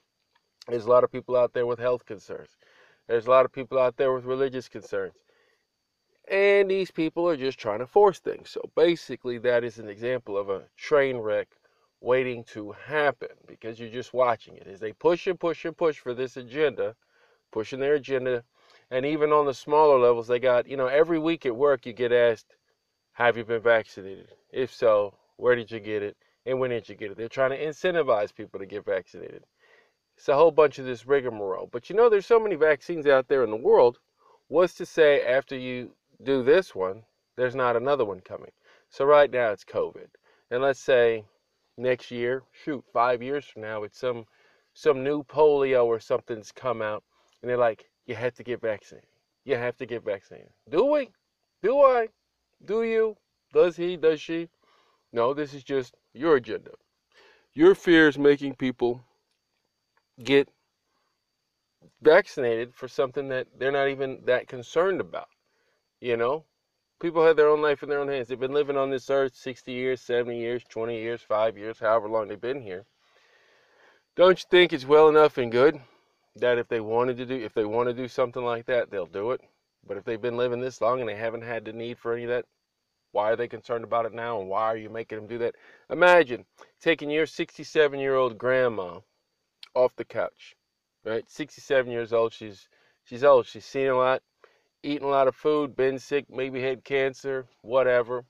There's 0.68 0.84
a 0.84 0.90
lot 0.90 1.02
of 1.02 1.10
people 1.10 1.36
out 1.36 1.52
there 1.52 1.66
with 1.66 1.80
health 1.80 2.06
concerns. 2.06 2.50
There's 3.08 3.26
a 3.26 3.30
lot 3.30 3.44
of 3.44 3.52
people 3.52 3.78
out 3.78 3.96
there 3.96 4.12
with 4.12 4.24
religious 4.24 4.68
concerns. 4.68 5.14
And 6.30 6.70
these 6.70 6.90
people 6.90 7.26
are 7.28 7.36
just 7.36 7.58
trying 7.58 7.78
to 7.78 7.86
force 7.86 8.18
things. 8.18 8.50
So 8.50 8.60
basically, 8.74 9.38
that 9.38 9.64
is 9.64 9.78
an 9.78 9.88
example 9.88 10.36
of 10.36 10.50
a 10.50 10.64
train 10.76 11.16
wreck 11.16 11.48
waiting 12.00 12.44
to 12.44 12.72
happen 12.72 13.30
because 13.46 13.80
you're 13.80 13.88
just 13.88 14.12
watching 14.12 14.56
it 14.56 14.66
as 14.66 14.78
they 14.78 14.92
push 14.92 15.26
and 15.26 15.40
push 15.40 15.64
and 15.64 15.76
push 15.76 15.98
for 15.98 16.14
this 16.14 16.36
agenda, 16.36 16.94
pushing 17.50 17.80
their 17.80 17.94
agenda. 17.94 18.44
And 18.90 19.06
even 19.06 19.32
on 19.32 19.46
the 19.46 19.54
smaller 19.54 19.98
levels, 19.98 20.28
they 20.28 20.38
got, 20.38 20.68
you 20.68 20.76
know, 20.76 20.86
every 20.86 21.18
week 21.18 21.46
at 21.46 21.56
work, 21.56 21.86
you 21.86 21.92
get 21.92 22.12
asked, 22.12 22.56
Have 23.12 23.36
you 23.36 23.44
been 23.44 23.62
vaccinated? 23.62 24.28
If 24.50 24.72
so, 24.72 25.14
where 25.36 25.56
did 25.56 25.70
you 25.70 25.80
get 25.80 26.02
it? 26.02 26.16
And 26.44 26.60
when 26.60 26.70
did 26.70 26.88
you 26.88 26.94
get 26.94 27.10
it? 27.10 27.16
They're 27.16 27.28
trying 27.28 27.50
to 27.50 27.64
incentivize 27.64 28.34
people 28.34 28.60
to 28.60 28.66
get 28.66 28.84
vaccinated. 28.84 29.44
It's 30.16 30.28
a 30.28 30.34
whole 30.34 30.50
bunch 30.50 30.78
of 30.78 30.84
this 30.84 31.06
rigmarole. 31.06 31.68
But 31.70 31.88
you 31.88 31.96
know, 31.96 32.08
there's 32.08 32.26
so 32.26 32.40
many 32.40 32.54
vaccines 32.54 33.06
out 33.06 33.28
there 33.28 33.44
in 33.44 33.50
the 33.50 33.56
world. 33.56 33.98
What's 34.48 34.74
to 34.74 34.86
say 34.86 35.22
after 35.24 35.56
you 35.56 35.92
do 36.22 36.42
this 36.42 36.74
one, 36.74 37.02
there's 37.36 37.54
not 37.54 37.76
another 37.76 38.04
one 38.04 38.20
coming. 38.20 38.50
So 38.90 39.04
right 39.04 39.30
now 39.30 39.50
it's 39.50 39.64
COVID. 39.64 40.08
And 40.50 40.62
let's 40.62 40.80
say 40.80 41.24
next 41.76 42.10
year, 42.10 42.42
shoot, 42.64 42.84
five 42.92 43.22
years 43.22 43.44
from 43.44 43.62
now, 43.62 43.84
it's 43.84 43.98
some 43.98 44.24
some 44.74 45.02
new 45.02 45.24
polio 45.24 45.86
or 45.86 45.98
something's 45.98 46.52
come 46.52 46.80
out, 46.82 47.02
and 47.42 47.50
they're 47.50 47.56
like, 47.56 47.90
you 48.06 48.14
have 48.14 48.34
to 48.34 48.44
get 48.44 48.60
vaccinated. 48.60 49.08
You 49.44 49.56
have 49.56 49.76
to 49.78 49.86
get 49.86 50.04
vaccinated. 50.04 50.50
Do 50.68 50.84
we? 50.84 51.10
Do 51.62 51.80
I? 51.80 52.08
Do 52.64 52.84
you? 52.84 53.16
Does 53.52 53.76
he? 53.76 53.96
Does 53.96 54.20
she? 54.20 54.48
No, 55.12 55.34
this 55.34 55.54
is 55.54 55.64
just 55.64 55.96
your 56.12 56.36
agenda. 56.36 56.70
Your 57.54 57.74
fear 57.74 58.08
is 58.08 58.18
making 58.18 58.54
people 58.54 59.02
get 60.22 60.48
vaccinated 62.02 62.74
for 62.74 62.88
something 62.88 63.28
that 63.28 63.46
they're 63.58 63.72
not 63.72 63.88
even 63.88 64.20
that 64.26 64.48
concerned 64.48 65.00
about. 65.00 65.28
You 66.00 66.16
know, 66.16 66.44
people 67.00 67.24
have 67.26 67.36
their 67.36 67.48
own 67.48 67.60
life 67.60 67.82
in 67.82 67.88
their 67.88 67.98
own 67.98 68.08
hands. 68.08 68.28
They've 68.28 68.38
been 68.38 68.52
living 68.52 68.76
on 68.76 68.90
this 68.90 69.10
earth 69.10 69.34
60 69.34 69.72
years, 69.72 70.00
70 70.00 70.38
years, 70.38 70.62
20 70.68 70.96
years, 70.96 71.22
5 71.22 71.58
years, 71.58 71.80
however 71.80 72.08
long 72.08 72.28
they've 72.28 72.40
been 72.40 72.62
here. 72.62 72.84
Don't 74.14 74.38
you 74.38 74.48
think 74.48 74.72
it's 74.72 74.86
well 74.86 75.08
enough 75.08 75.38
and 75.38 75.50
good 75.50 75.80
that 76.36 76.58
if 76.58 76.68
they 76.68 76.80
wanted 76.80 77.16
to 77.16 77.26
do 77.26 77.34
if 77.34 77.52
they 77.52 77.64
want 77.64 77.88
to 77.88 77.94
do 77.94 78.06
something 78.06 78.44
like 78.44 78.66
that, 78.66 78.90
they'll 78.90 79.06
do 79.06 79.32
it? 79.32 79.40
But 79.86 79.96
if 79.96 80.04
they've 80.04 80.20
been 80.20 80.36
living 80.36 80.60
this 80.60 80.80
long 80.80 81.00
and 81.00 81.08
they 81.08 81.16
haven't 81.16 81.42
had 81.42 81.64
the 81.64 81.72
need 81.72 81.98
for 81.98 82.12
any 82.12 82.24
of 82.24 82.30
that, 82.30 82.44
why 83.10 83.32
are 83.32 83.36
they 83.36 83.48
concerned 83.48 83.84
about 83.84 84.06
it 84.06 84.12
now 84.12 84.40
and 84.40 84.48
why 84.48 84.64
are 84.64 84.76
you 84.76 84.90
making 84.90 85.18
them 85.18 85.26
do 85.26 85.38
that? 85.38 85.56
Imagine 85.90 86.44
taking 86.80 87.10
your 87.10 87.26
67 87.26 87.98
year 87.98 88.14
old 88.14 88.38
grandma 88.38 89.00
off 89.74 89.96
the 89.96 90.04
couch, 90.04 90.54
right? 91.04 91.28
67 91.28 91.90
years 91.90 92.12
old. 92.12 92.32
She's 92.32 92.68
she's 93.02 93.24
old. 93.24 93.46
She's 93.46 93.64
seen 93.64 93.88
a 93.88 93.96
lot 93.96 94.22
eating 94.82 95.06
a 95.06 95.10
lot 95.10 95.28
of 95.28 95.34
food, 95.34 95.76
been 95.76 95.98
sick, 95.98 96.26
maybe 96.30 96.62
had 96.62 96.84
cancer, 96.84 97.46
whatever. 97.62 98.24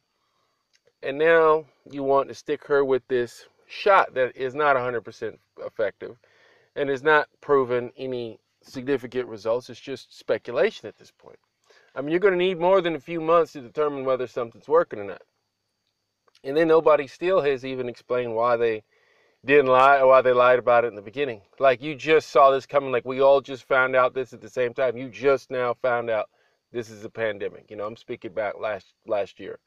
And 1.02 1.18
now 1.18 1.66
you 1.90 2.02
want 2.02 2.28
to 2.28 2.34
stick 2.34 2.64
her 2.66 2.84
with 2.84 3.06
this 3.08 3.46
shot 3.66 4.14
that 4.14 4.36
is 4.36 4.54
not 4.54 4.76
100% 4.76 5.38
effective 5.58 6.16
and 6.74 6.88
has 6.88 7.02
not 7.02 7.28
proven 7.40 7.92
any 7.96 8.38
significant 8.62 9.28
results. 9.28 9.70
It's 9.70 9.80
just 9.80 10.16
speculation 10.16 10.88
at 10.88 10.96
this 10.96 11.12
point. 11.16 11.38
I 11.94 12.00
mean, 12.00 12.10
you're 12.10 12.20
going 12.20 12.34
to 12.34 12.38
need 12.38 12.58
more 12.58 12.80
than 12.80 12.94
a 12.94 13.00
few 13.00 13.20
months 13.20 13.52
to 13.52 13.60
determine 13.60 14.04
whether 14.04 14.26
something's 14.26 14.68
working 14.68 14.98
or 14.98 15.04
not. 15.04 15.22
And 16.44 16.56
then 16.56 16.68
nobody 16.68 17.06
still 17.06 17.40
has 17.40 17.64
even 17.64 17.88
explained 17.88 18.34
why 18.34 18.56
they 18.56 18.84
didn't 19.44 19.66
lie 19.66 19.98
or 19.98 20.06
why 20.06 20.22
they 20.22 20.32
lied 20.32 20.58
about 20.58 20.84
it 20.84 20.88
in 20.88 20.94
the 20.94 21.02
beginning. 21.02 21.42
Like 21.58 21.82
you 21.82 21.94
just 21.94 22.30
saw 22.30 22.50
this 22.50 22.66
coming, 22.66 22.92
like 22.92 23.04
we 23.04 23.20
all 23.20 23.40
just 23.40 23.64
found 23.64 23.96
out 23.96 24.14
this 24.14 24.32
at 24.32 24.40
the 24.40 24.48
same 24.48 24.74
time. 24.74 24.96
You 24.96 25.08
just 25.08 25.50
now 25.50 25.74
found 25.74 26.10
out 26.10 26.28
this 26.72 26.90
is 26.90 27.04
a 27.04 27.10
pandemic. 27.10 27.70
You 27.70 27.76
know, 27.76 27.86
I'm 27.86 27.96
speaking 27.96 28.32
back 28.32 28.54
last 28.58 28.94
last 29.06 29.40
year. 29.40 29.58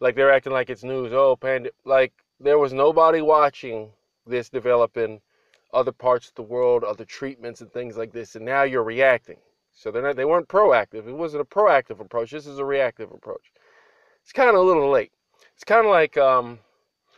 Like 0.00 0.14
they're 0.14 0.32
acting 0.32 0.52
like 0.52 0.70
it's 0.70 0.84
news. 0.84 1.12
Oh, 1.12 1.36
pandemic. 1.36 1.74
Like 1.84 2.12
there 2.40 2.58
was 2.58 2.72
nobody 2.72 3.20
watching 3.20 3.90
this 4.26 4.48
develop 4.48 4.96
in 4.96 5.20
other 5.72 5.92
parts 5.92 6.28
of 6.28 6.34
the 6.34 6.42
world, 6.42 6.84
other 6.84 7.04
treatments 7.04 7.60
and 7.60 7.72
things 7.72 7.96
like 7.96 8.12
this, 8.12 8.36
and 8.36 8.44
now 8.44 8.62
you're 8.62 8.84
reacting. 8.84 9.38
So 9.72 9.90
they're 9.90 10.02
not, 10.02 10.16
they 10.16 10.24
weren't 10.24 10.48
proactive. 10.48 11.06
It 11.06 11.12
wasn't 11.12 11.42
a 11.42 11.44
proactive 11.44 12.00
approach. 12.00 12.30
This 12.30 12.46
is 12.46 12.58
a 12.58 12.64
reactive 12.64 13.12
approach. 13.12 13.52
It's 14.22 14.32
kind 14.32 14.48
of 14.48 14.56
a 14.56 14.60
little 14.60 14.90
late. 14.90 15.12
It's 15.54 15.64
kind 15.64 15.84
of 15.84 15.90
like 15.90 16.16
um, 16.16 16.58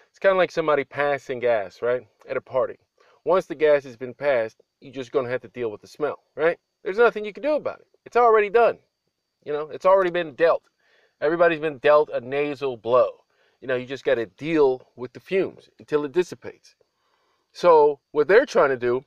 it's 0.09 0.19
kind 0.19 0.33
of 0.33 0.39
like 0.39 0.51
somebody 0.51 0.85
passing 0.85 1.41
gas, 1.41 1.83
right, 1.83 2.07
at 2.29 2.37
a 2.37 2.41
party. 2.41 2.79
Once 3.25 3.47
the 3.47 3.55
gas 3.55 3.85
has 3.85 3.97
been 3.97 4.15
passed, 4.15 4.61
you're 4.81 4.93
just 4.93 5.13
gonna 5.13 5.29
have 5.29 5.43
to 5.43 5.49
deal 5.49 5.71
with 5.71 5.81
the 5.81 5.87
smell, 5.87 6.21
right? 6.37 6.59
There's 6.83 6.99
nothing 6.99 7.25
you 7.25 7.33
can 7.33 7.43
do 7.43 7.55
about 7.55 7.81
it. 7.81 7.87
It's 8.05 8.17
already 8.17 8.49
done. 8.49 8.79
You 9.45 9.53
know, 9.53 9.69
it's 9.71 9.87
already 9.87 10.11
been 10.11 10.35
dealt. 10.35 10.63
Everybody's 11.21 11.61
been 11.61 11.79
dealt 11.79 12.11
a 12.11 12.21
nasal 12.21 12.77
blow. 12.77 13.25
You 13.61 13.69
know, 13.69 13.77
you 13.77 13.87
just 13.87 14.05
got 14.05 14.15
to 14.15 14.27
deal 14.27 14.83
with 14.97 15.13
the 15.13 15.21
fumes 15.21 15.69
until 15.79 16.05
it 16.05 16.13
dissipates. 16.13 16.75
So, 17.53 18.01
what 18.13 18.29
they're 18.29 18.47
trying 18.47 18.71
to 18.71 18.77
do 18.77 19.05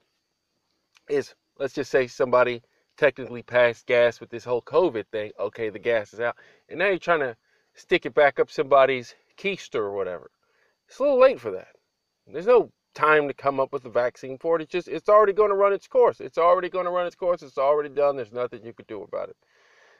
is, 1.09 1.33
let's 1.57 1.73
just 1.73 1.89
say 1.89 2.07
somebody 2.07 2.61
technically 2.97 3.41
passed 3.41 3.85
gas 3.87 4.19
with 4.19 4.29
this 4.29 4.43
whole 4.43 4.61
COVID 4.61 5.05
thing. 5.07 5.31
Okay, 5.39 5.69
the 5.69 5.79
gas 5.79 6.13
is 6.13 6.19
out. 6.19 6.35
And 6.69 6.79
now 6.79 6.87
you're 6.87 6.97
trying 6.97 7.21
to 7.21 7.35
stick 7.73 8.05
it 8.05 8.13
back 8.13 8.39
up 8.39 8.51
somebody's 8.51 9.15
keister 9.37 9.79
or 9.79 9.93
whatever. 9.93 10.29
It's 10.87 10.99
a 10.99 11.03
little 11.03 11.19
late 11.19 11.39
for 11.39 11.51
that. 11.51 11.75
There's 12.27 12.45
no 12.45 12.71
time 12.93 13.27
to 13.27 13.33
come 13.33 13.59
up 13.59 13.73
with 13.73 13.85
a 13.85 13.89
vaccine 13.89 14.37
for 14.37 14.57
it. 14.57 14.63
It's 14.63 14.71
just, 14.71 14.87
it's 14.87 15.09
already 15.09 15.33
going 15.33 15.49
to 15.49 15.55
run 15.55 15.73
its 15.73 15.87
course. 15.87 16.19
It's 16.21 16.37
already 16.37 16.69
going 16.69 16.85
to 16.85 16.91
run 16.91 17.07
its 17.07 17.15
course. 17.15 17.41
It's 17.41 17.57
already 17.57 17.89
done. 17.89 18.15
There's 18.15 18.31
nothing 18.31 18.63
you 18.63 18.73
could 18.73 18.87
do 18.87 19.01
about 19.01 19.29
it. 19.29 19.37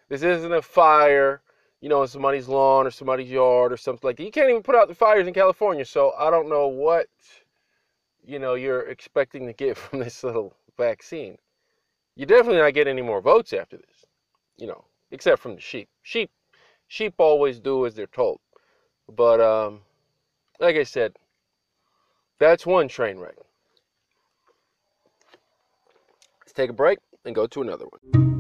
This 0.09 0.23
isn't 0.23 0.53
a 0.53 0.61
fire, 0.61 1.41
you 1.81 1.89
know, 1.89 2.01
in 2.01 2.07
somebody's 2.07 2.47
lawn 2.47 2.85
or 2.85 2.91
somebody's 2.91 3.29
yard 3.29 3.71
or 3.71 3.77
something 3.77 4.07
like 4.07 4.17
that. 4.17 4.23
You 4.23 4.31
can't 4.31 4.49
even 4.49 4.63
put 4.63 4.75
out 4.75 4.87
the 4.87 4.95
fires 4.95 5.27
in 5.27 5.33
California. 5.33 5.85
So 5.85 6.13
I 6.17 6.29
don't 6.29 6.49
know 6.49 6.67
what, 6.67 7.07
you 8.23 8.39
know, 8.39 8.55
you're 8.55 8.89
expecting 8.89 9.47
to 9.47 9.53
get 9.53 9.77
from 9.77 9.99
this 9.99 10.23
little 10.23 10.53
vaccine. 10.77 11.37
You're 12.15 12.27
definitely 12.27 12.61
not 12.61 12.73
getting 12.73 12.91
any 12.91 13.01
more 13.01 13.21
votes 13.21 13.53
after 13.53 13.77
this, 13.77 14.05
you 14.57 14.67
know, 14.67 14.85
except 15.11 15.41
from 15.41 15.55
the 15.55 15.61
sheep. 15.61 15.89
Sheep, 16.03 16.29
sheep 16.87 17.15
always 17.17 17.59
do 17.59 17.85
as 17.85 17.95
they're 17.95 18.07
told. 18.07 18.39
But 19.09 19.41
um, 19.41 19.81
like 20.59 20.75
I 20.75 20.83
said, 20.83 21.15
that's 22.39 22.65
one 22.65 22.87
train 22.87 23.17
wreck. 23.17 23.35
Let's 26.41 26.53
take 26.53 26.69
a 26.69 26.73
break 26.73 26.99
and 27.25 27.33
go 27.33 27.47
to 27.47 27.61
another 27.61 27.85
one. 27.85 28.32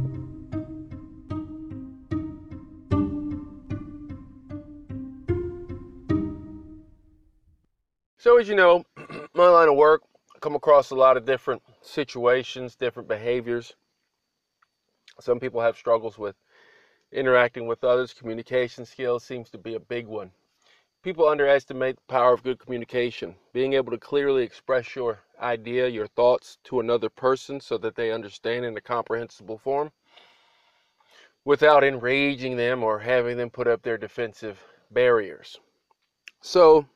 So, 8.23 8.37
as 8.37 8.47
you 8.47 8.55
know, 8.55 8.85
my 9.33 9.49
line 9.49 9.67
of 9.67 9.75
work, 9.75 10.01
I 10.33 10.39
come 10.39 10.55
across 10.55 10.91
a 10.91 10.95
lot 10.95 11.17
of 11.17 11.25
different 11.25 11.61
situations, 11.81 12.73
different 12.73 13.09
behaviors. 13.09 13.75
Some 15.19 15.41
people 15.41 15.59
have 15.59 15.75
struggles 15.75 16.17
with 16.17 16.37
interacting 17.11 17.67
with 17.67 17.83
others. 17.83 18.13
Communication 18.13 18.85
skills 18.85 19.25
seems 19.25 19.49
to 19.49 19.57
be 19.57 19.75
a 19.75 19.79
big 19.81 20.07
one. 20.07 20.31
People 21.01 21.27
underestimate 21.27 21.97
the 21.97 22.13
power 22.13 22.31
of 22.31 22.43
good 22.43 22.59
communication, 22.59 23.35
being 23.51 23.73
able 23.73 23.91
to 23.91 23.97
clearly 23.97 24.43
express 24.43 24.95
your 24.95 25.19
idea, 25.41 25.89
your 25.89 26.07
thoughts 26.07 26.59
to 26.63 26.79
another 26.79 27.09
person 27.09 27.59
so 27.59 27.77
that 27.79 27.95
they 27.95 28.09
understand 28.09 28.63
in 28.63 28.77
a 28.77 28.81
comprehensible 28.81 29.57
form 29.57 29.91
without 31.43 31.83
enraging 31.83 32.55
them 32.55 32.83
or 32.83 32.99
having 32.99 33.35
them 33.35 33.49
put 33.49 33.67
up 33.67 33.81
their 33.81 33.97
defensive 33.97 34.63
barriers. 34.91 35.59
So, 36.39 36.87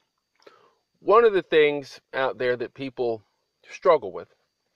one 1.00 1.26
of 1.26 1.34
the 1.34 1.42
things 1.42 2.00
out 2.14 2.38
there 2.38 2.56
that 2.58 2.74
people 2.74 3.24
struggle 3.70 4.12
with, 4.12 4.30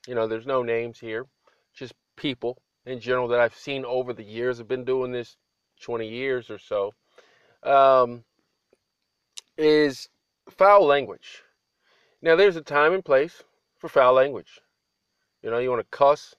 you 0.06 0.14
know, 0.14 0.26
there's 0.26 0.46
no 0.46 0.62
names 0.62 0.98
here, 0.98 1.26
just 1.74 1.94
people 2.16 2.58
in 2.86 3.00
general 3.00 3.28
that 3.28 3.40
I've 3.40 3.54
seen 3.54 3.84
over 3.84 4.12
the 4.12 4.24
years. 4.24 4.60
I've 4.60 4.68
been 4.68 4.84
doing 4.84 5.12
this 5.12 5.36
20 5.82 6.08
years 6.08 6.50
or 6.50 6.58
so. 6.58 6.92
Um, 7.62 8.24
is 9.56 10.08
foul 10.50 10.84
language. 10.84 11.42
Now, 12.20 12.36
there's 12.36 12.56
a 12.56 12.62
time 12.62 12.92
and 12.92 13.04
place 13.04 13.42
for 13.78 13.88
foul 13.88 14.14
language. 14.14 14.60
You 15.42 15.50
know, 15.50 15.58
you 15.58 15.70
want 15.70 15.80
to 15.80 15.96
cuss, 15.96 16.36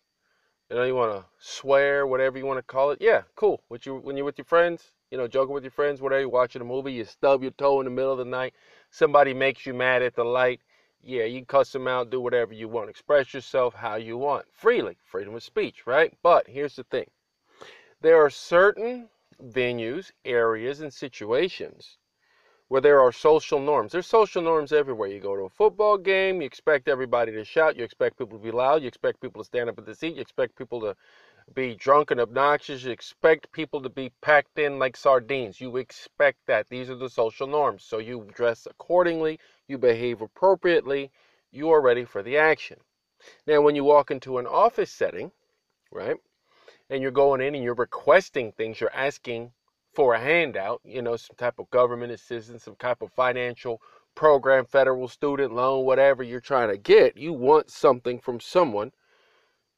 you 0.70 0.78
know, 0.78 0.84
you 0.84 0.96
want 0.96 1.12
to 1.12 1.26
swear, 1.40 2.08
whatever 2.08 2.38
you 2.38 2.46
want 2.46 2.58
to 2.58 2.64
call 2.64 2.92
it. 2.92 3.00
Yeah, 3.02 3.24
cool. 3.36 3.64
When 3.68 3.80
you 3.84 3.98
when 3.98 4.16
you're 4.16 4.26
with 4.26 4.38
your 4.38 4.46
friends, 4.46 4.92
you 5.12 5.18
know, 5.18 5.28
joking 5.28 5.54
with 5.54 5.64
your 5.64 5.72
friends, 5.72 6.02
whatever, 6.02 6.22
you're 6.22 6.30
watching 6.30 6.62
a 6.62 6.66
movie, 6.66 6.94
you 6.94 7.06
stub 7.06 7.44
your 7.44 7.52
toe 7.52 7.82
in 7.82 7.86
the 7.86 7.92
middle 7.92 8.14
of 8.14 8.18
the 8.18 8.26
night, 8.26 8.54
somebody 8.94 9.34
makes 9.34 9.66
you 9.66 9.74
mad 9.74 10.04
at 10.04 10.16
the 10.16 10.24
light, 10.24 10.62
yeah, 11.02 11.24
you 11.24 11.40
can 11.40 11.46
cuss 11.46 11.72
them 11.72 11.88
out, 11.88 12.12
do 12.12 12.22
whatever 12.22 12.54
you 12.54 12.70
want, 12.70 12.90
express 12.90 13.34
yourself 13.34 13.74
how 13.74 13.96
you 13.96 14.18
want, 14.18 14.46
freely, 14.54 14.96
freedom 15.04 15.36
of 15.36 15.44
speech, 15.44 15.86
right? 15.88 16.14
But 16.22 16.48
here's 16.48 16.76
the 16.76 16.84
thing 16.86 17.10
there 18.02 18.24
are 18.24 18.30
certain 18.30 19.10
venues, 19.44 20.12
areas, 20.24 20.82
and 20.82 20.94
situations 20.94 21.98
where 22.68 22.82
there 22.82 23.02
are 23.02 23.12
social 23.12 23.60
norms. 23.60 23.92
There's 23.92 24.08
social 24.08 24.42
norms 24.42 24.72
everywhere. 24.72 25.10
You 25.10 25.20
go 25.20 25.36
to 25.36 25.44
a 25.44 25.50
football 25.50 25.98
game, 25.98 26.42
you 26.42 26.46
expect 26.46 26.88
everybody 26.88 27.32
to 27.32 27.44
shout, 27.44 27.76
you 27.76 27.84
expect 27.84 28.18
people 28.18 28.38
to 28.38 28.44
be 28.44 28.52
loud, 28.52 28.82
you 28.84 28.88
expect 28.88 29.22
people 29.22 29.42
to 29.42 29.46
stand 29.46 29.70
up 29.70 29.78
at 29.78 29.86
the 29.86 29.96
seat, 29.96 30.16
you 30.16 30.22
expect 30.22 30.56
people 30.56 30.80
to 30.82 30.96
be 31.54 31.76
drunk 31.76 32.12
and 32.12 32.20
obnoxious. 32.20 32.84
You 32.84 32.92
expect 32.92 33.52
people 33.52 33.82
to 33.82 33.90
be 33.90 34.12
packed 34.22 34.60
in 34.60 34.80
like 34.80 34.96
sardines. 34.96 35.60
You 35.60 35.78
expect 35.78 36.40
that. 36.48 36.70
These 36.70 36.90
are 36.90 36.96
the 36.96 37.10
social 37.10 37.48
norms. 37.48 37.84
So 37.84 37.98
you 37.98 38.28
dress 38.34 38.66
accordingly, 38.66 39.40
you 39.68 39.78
behave 39.78 40.22
appropriately, 40.22 41.12
you 41.52 41.70
are 41.70 41.82
ready 41.82 42.06
for 42.06 42.24
the 42.24 42.38
action. 42.38 42.80
Now, 43.48 43.62
when 43.62 43.76
you 43.76 43.84
walk 43.84 44.12
into 44.12 44.38
an 44.38 44.48
office 44.48 44.92
setting, 44.92 45.32
right, 45.92 46.18
and 46.90 47.02
you're 47.02 47.12
going 47.12 47.42
in 47.42 47.56
and 47.56 47.64
you're 47.64 47.74
requesting 47.74 48.52
things, 48.52 48.82
you're 48.82 48.94
asking 48.94 49.52
for 49.94 50.14
a 50.14 50.20
handout, 50.20 50.82
you 50.84 51.02
know, 51.02 51.16
some 51.16 51.36
type 51.38 51.60
of 51.60 51.70
government 51.70 52.12
assistance, 52.12 52.64
some 52.64 52.76
type 52.76 53.02
of 53.02 53.12
financial 53.12 53.82
program, 54.16 54.66
federal 54.66 55.08
student 55.08 55.54
loan, 55.54 55.86
whatever 55.86 56.24
you're 56.24 56.40
trying 56.40 56.70
to 56.70 56.78
get, 56.78 57.18
you 57.18 57.34
want 57.34 57.70
something 57.70 58.20
from 58.20 58.40
someone 58.40 58.92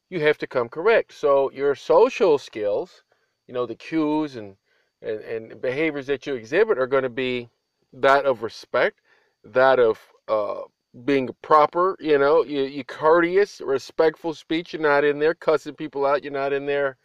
you 0.10 0.20
have 0.22 0.38
to 0.40 0.48
come 0.48 0.70
correct. 0.70 1.14
So 1.14 1.52
your 1.52 1.76
social 1.76 2.38
skills, 2.38 3.04
you 3.48 3.54
know, 3.54 3.66
the 3.66 3.76
cues 3.76 4.36
and, 4.36 4.56
and, 5.02 5.20
and 5.22 5.62
behaviors 5.62 6.08
that 6.08 6.26
you 6.26 6.36
exhibit 6.36 6.78
are 6.78 6.88
going 6.88 7.04
to 7.04 7.10
be 7.10 7.50
that 7.94 8.26
of 8.26 8.44
respect, 8.44 9.00
that 9.44 9.80
of 9.80 10.00
uh, 10.28 10.62
being 11.04 11.30
proper, 11.42 11.98
you 12.00 12.18
know, 12.18 12.44
you, 12.44 12.64
you 12.64 12.84
courteous, 12.84 13.62
respectful 13.62 14.34
speech. 14.34 14.74
You're 14.74 14.82
not 14.82 15.04
in 15.04 15.20
there 15.20 15.34
cussing 15.34 15.76
people 15.76 16.06
out. 16.06 16.24
You're 16.24 16.34
not 16.34 16.54
in 16.54 16.66
there 16.66 16.98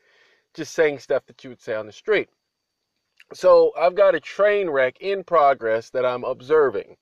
just 0.54 0.74
saying 0.74 0.98
stuff 0.98 1.26
that 1.26 1.42
you 1.42 1.50
would 1.50 1.60
say 1.60 1.74
on 1.74 1.86
the 1.86 1.92
street. 1.92 2.28
So 3.32 3.72
I've 3.78 3.94
got 3.94 4.14
a 4.14 4.20
train 4.20 4.68
wreck 4.68 4.96
in 5.00 5.22
progress 5.22 5.90
that 5.90 6.04
I'm 6.04 6.24
observing. 6.24 6.96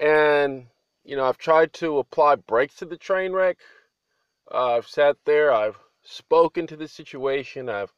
And, 0.00 0.66
you 1.04 1.16
know, 1.16 1.24
I've 1.24 1.38
tried 1.38 1.72
to 1.74 1.98
apply 1.98 2.36
brakes 2.36 2.74
to 2.76 2.84
the 2.84 2.96
train 2.96 3.32
wreck 3.32 3.58
I've 4.52 4.86
sat 4.86 5.16
there, 5.24 5.52
I've 5.52 5.78
spoken 6.02 6.66
to 6.68 6.76
the 6.76 6.88
situation, 6.88 7.68
I've 7.68 7.92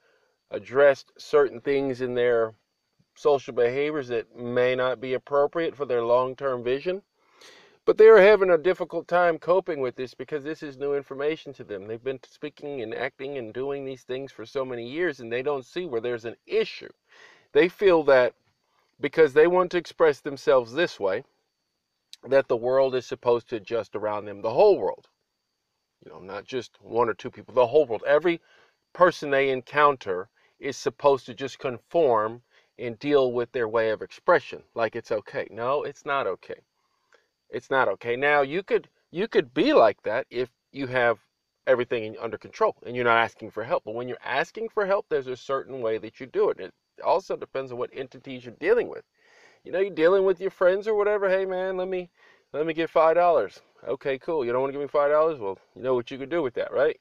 addressed 0.50 1.12
certain 1.18 1.60
things 1.60 2.00
in 2.00 2.14
their 2.14 2.54
social 3.14 3.52
behaviors 3.52 4.08
that 4.08 4.36
may 4.36 4.74
not 4.74 5.00
be 5.00 5.14
appropriate 5.14 5.76
for 5.76 5.84
their 5.84 6.02
long 6.02 6.36
term 6.36 6.62
vision. 6.62 7.02
But 7.84 7.96
they 7.96 8.08
are 8.08 8.20
having 8.20 8.50
a 8.50 8.58
difficult 8.58 9.08
time 9.08 9.38
coping 9.38 9.80
with 9.80 9.96
this 9.96 10.12
because 10.14 10.44
this 10.44 10.62
is 10.62 10.76
new 10.76 10.94
information 10.94 11.52
to 11.54 11.64
them. 11.64 11.86
They've 11.86 12.02
been 12.02 12.20
speaking 12.22 12.82
and 12.82 12.94
acting 12.94 13.38
and 13.38 13.52
doing 13.52 13.84
these 13.84 14.02
things 14.02 14.30
for 14.30 14.44
so 14.44 14.64
many 14.64 14.86
years 14.86 15.20
and 15.20 15.32
they 15.32 15.42
don't 15.42 15.64
see 15.64 15.86
where 15.86 16.00
there's 16.00 16.26
an 16.26 16.36
issue. 16.46 16.90
They 17.52 17.68
feel 17.68 18.02
that 18.04 18.34
because 19.00 19.32
they 19.32 19.46
want 19.46 19.70
to 19.70 19.78
express 19.78 20.20
themselves 20.20 20.72
this 20.72 21.00
way, 21.00 21.24
that 22.28 22.48
the 22.48 22.56
world 22.56 22.94
is 22.94 23.06
supposed 23.06 23.48
to 23.48 23.56
adjust 23.56 23.96
around 23.96 24.26
them, 24.26 24.42
the 24.42 24.52
whole 24.52 24.78
world. 24.78 25.08
You 26.04 26.10
know, 26.12 26.20
not 26.20 26.44
just 26.44 26.80
one 26.80 27.08
or 27.08 27.14
two 27.14 27.30
people, 27.30 27.54
the 27.54 27.66
whole 27.66 27.86
world. 27.86 28.04
Every 28.06 28.40
person 28.92 29.30
they 29.30 29.50
encounter 29.50 30.28
is 30.58 30.76
supposed 30.76 31.26
to 31.26 31.34
just 31.34 31.58
conform 31.58 32.42
and 32.78 32.98
deal 32.98 33.32
with 33.32 33.50
their 33.52 33.68
way 33.68 33.90
of 33.90 34.02
expression 34.02 34.62
like 34.74 34.96
it's 34.96 35.10
okay. 35.12 35.48
No, 35.50 35.82
it's 35.82 36.04
not 36.06 36.26
okay. 36.26 36.60
It's 37.50 37.70
not 37.70 37.88
okay. 37.88 38.16
Now 38.16 38.42
you 38.42 38.62
could 38.62 38.88
you 39.10 39.28
could 39.28 39.52
be 39.54 39.72
like 39.72 40.02
that 40.02 40.26
if 40.30 40.50
you 40.72 40.86
have 40.86 41.18
everything 41.66 42.16
under 42.18 42.38
control 42.38 42.76
and 42.84 42.94
you're 42.94 43.04
not 43.04 43.18
asking 43.18 43.50
for 43.50 43.64
help. 43.64 43.84
But 43.84 43.94
when 43.94 44.08
you're 44.08 44.18
asking 44.24 44.68
for 44.70 44.86
help, 44.86 45.06
there's 45.08 45.26
a 45.26 45.36
certain 45.36 45.80
way 45.80 45.98
that 45.98 46.20
you 46.20 46.26
do 46.26 46.50
it. 46.50 46.60
It 46.60 46.72
also 47.04 47.36
depends 47.36 47.72
on 47.72 47.78
what 47.78 47.90
entities 47.92 48.44
you're 48.44 48.54
dealing 48.60 48.88
with. 48.88 49.04
You 49.64 49.72
know, 49.72 49.80
you're 49.80 49.90
dealing 49.90 50.24
with 50.24 50.40
your 50.40 50.50
friends 50.50 50.86
or 50.88 50.94
whatever. 50.94 51.28
Hey 51.28 51.44
man, 51.44 51.76
let 51.76 51.88
me 51.88 52.10
let 52.52 52.66
me 52.66 52.74
get 52.74 52.90
five 52.90 53.16
dollars. 53.16 53.60
Okay, 53.86 54.18
cool. 54.18 54.44
You 54.44 54.52
don't 54.52 54.60
want 54.60 54.70
to 54.70 54.78
give 54.78 54.82
me 54.82 54.88
five 54.88 55.10
dollars? 55.10 55.38
Well, 55.38 55.58
you 55.74 55.82
know 55.82 55.94
what 55.94 56.10
you 56.10 56.18
could 56.18 56.30
do 56.30 56.42
with 56.42 56.54
that, 56.54 56.72
right? 56.72 56.98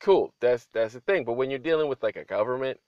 Cool. 0.00 0.32
That's 0.40 0.66
that's 0.66 0.94
the 0.94 1.00
thing. 1.00 1.24
But 1.24 1.34
when 1.34 1.50
you're 1.50 1.58
dealing 1.58 1.88
with 1.88 2.02
like 2.02 2.16
a 2.16 2.24
government 2.24 2.80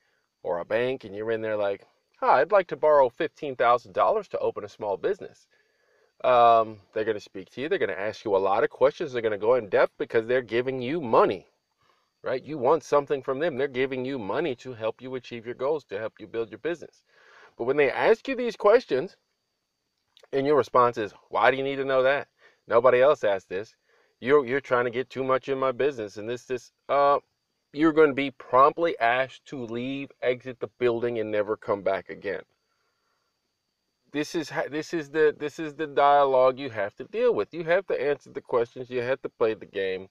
or 0.43 0.59
a 0.59 0.65
bank 0.65 1.05
and 1.05 1.15
you're 1.15 1.31
in 1.33 1.41
there 1.43 1.57
like, 1.57 1.87
hi, 2.19 2.41
I'd 2.41 2.53
like 2.53 2.67
to 2.69 2.77
borrow 2.77 3.09
fifteen 3.09 3.57
thousand 3.57 3.93
dollars 3.95 4.29
to 4.29 4.39
open 4.39 4.65
a 4.65 4.69
small 4.69 4.97
business. 4.97 5.47
Um, 6.25 6.81
they're 6.95 7.05
going 7.05 7.17
to 7.17 7.21
speak 7.21 7.51
to 7.51 7.61
you. 7.61 7.69
They're 7.69 7.79
going 7.79 7.91
to 7.91 8.01
ask 8.01 8.25
you 8.25 8.37
a 8.37 8.39
lot 8.39 8.65
of 8.65 8.71
questions. 8.71 9.13
They're 9.13 9.23
going 9.23 9.33
to 9.33 9.39
go 9.39 9.55
in 9.57 9.69
depth 9.69 9.95
because 9.99 10.27
they're 10.27 10.43
giving 10.43 10.81
you 10.83 11.01
money, 11.01 11.49
right? 12.23 12.43
You 12.43 12.59
want 12.59 12.85
something 12.85 13.23
from 13.23 13.39
them. 13.41 13.57
They're 13.57 13.69
giving 13.69 14.05
you 14.05 14.19
money 14.19 14.55
to 14.57 14.75
help 14.75 15.03
you 15.03 15.15
achieve 15.17 15.47
your 15.47 15.57
goals, 15.57 15.85
to 15.87 15.99
help 15.99 16.15
you 16.21 16.27
build 16.27 16.51
your 16.51 16.59
business. 16.61 17.03
But 17.59 17.65
when 17.65 17.77
they 17.79 17.91
ask 17.91 18.29
you 18.29 18.37
these 18.37 18.57
questions, 18.57 19.17
and 20.33 20.47
your 20.47 20.57
response 20.57 20.99
is, 20.99 21.13
"Why 21.31 21.51
do 21.51 21.57
you 21.57 21.63
need 21.65 21.77
to 21.77 21.85
know 21.85 22.03
that? 22.05 22.29
Nobody 22.73 23.01
else 23.03 23.25
asked 23.25 23.51
this. 23.51 23.77
You're 24.21 24.47
you're 24.47 24.61
trying 24.61 24.87
to 24.87 24.91
get 24.91 25.11
too 25.11 25.25
much 25.25 25.49
in 25.49 25.59
my 25.59 25.73
business, 25.73 26.17
and 26.17 26.29
this 26.29 26.45
this 26.47 26.73
uh." 26.89 27.21
You're 27.75 27.93
going 27.95 28.11
to 28.11 28.15
be 28.15 28.31
promptly 28.33 28.99
asked 28.99 29.47
to 29.47 29.65
leave, 29.65 30.11
exit 30.23 30.61
the 30.61 30.69
building, 30.79 31.19
and 31.21 31.31
never 31.31 31.57
come 31.57 31.83
back 31.83 32.11
again 32.11 32.43
this 34.13 34.35
is 34.35 34.53
this 34.71 34.93
is 34.95 35.11
the 35.11 35.35
this 35.39 35.59
is 35.59 35.75
the 35.75 35.87
dialogue 35.87 36.59
you 36.59 36.71
have 36.71 36.95
to 36.97 37.05
deal 37.05 37.35
with. 37.35 37.53
You 37.55 37.65
have 37.65 37.87
to 37.89 38.01
answer 38.01 38.31
the 38.31 38.43
questions. 38.43 38.91
You 38.91 39.01
have 39.01 39.23
to 39.23 39.29
play 39.31 39.55
the 39.55 39.67
game. 39.67 40.09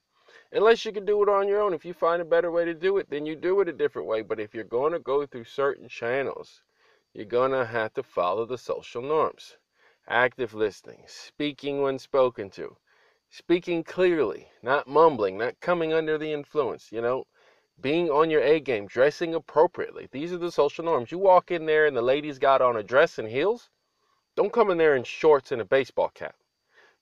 Unless 0.52 0.84
you 0.84 0.92
can 0.92 1.04
do 1.04 1.22
it 1.22 1.28
on 1.28 1.48
your 1.48 1.60
own. 1.60 1.74
If 1.74 1.84
you 1.84 1.94
find 1.94 2.20
a 2.20 2.24
better 2.24 2.50
way 2.50 2.64
to 2.64 2.74
do 2.74 2.98
it, 2.98 3.08
then 3.10 3.26
you 3.26 3.36
do 3.36 3.60
it 3.60 3.68
a 3.68 3.72
different 3.72 4.08
way. 4.08 4.22
But 4.22 4.40
if 4.40 4.54
you're 4.54 4.64
going 4.64 4.92
to 4.92 4.98
go 4.98 5.26
through 5.26 5.44
certain 5.44 5.88
channels, 5.88 6.62
you're 7.14 7.26
going 7.26 7.52
to 7.52 7.64
have 7.64 7.94
to 7.94 8.02
follow 8.02 8.44
the 8.46 8.58
social 8.58 9.02
norms. 9.02 9.56
Active 10.08 10.52
listening, 10.52 11.04
speaking 11.06 11.80
when 11.82 11.98
spoken 11.98 12.50
to, 12.50 12.76
speaking 13.30 13.84
clearly, 13.84 14.48
not 14.62 14.88
mumbling, 14.88 15.38
not 15.38 15.60
coming 15.60 15.92
under 15.92 16.18
the 16.18 16.32
influence, 16.32 16.90
you 16.90 17.00
know, 17.00 17.24
being 17.80 18.10
on 18.10 18.30
your 18.30 18.42
A 18.42 18.60
game, 18.60 18.86
dressing 18.86 19.34
appropriately. 19.34 20.08
These 20.10 20.32
are 20.32 20.38
the 20.38 20.52
social 20.52 20.84
norms. 20.84 21.10
You 21.10 21.18
walk 21.18 21.50
in 21.50 21.66
there 21.66 21.86
and 21.86 21.96
the 21.96 22.02
lady's 22.02 22.38
got 22.38 22.60
on 22.60 22.76
a 22.76 22.82
dress 22.82 23.18
and 23.18 23.28
heels, 23.28 23.70
don't 24.34 24.52
come 24.52 24.70
in 24.70 24.78
there 24.78 24.96
in 24.96 25.04
shorts 25.04 25.52
and 25.52 25.60
a 25.60 25.64
baseball 25.64 26.10
cap. 26.14 26.34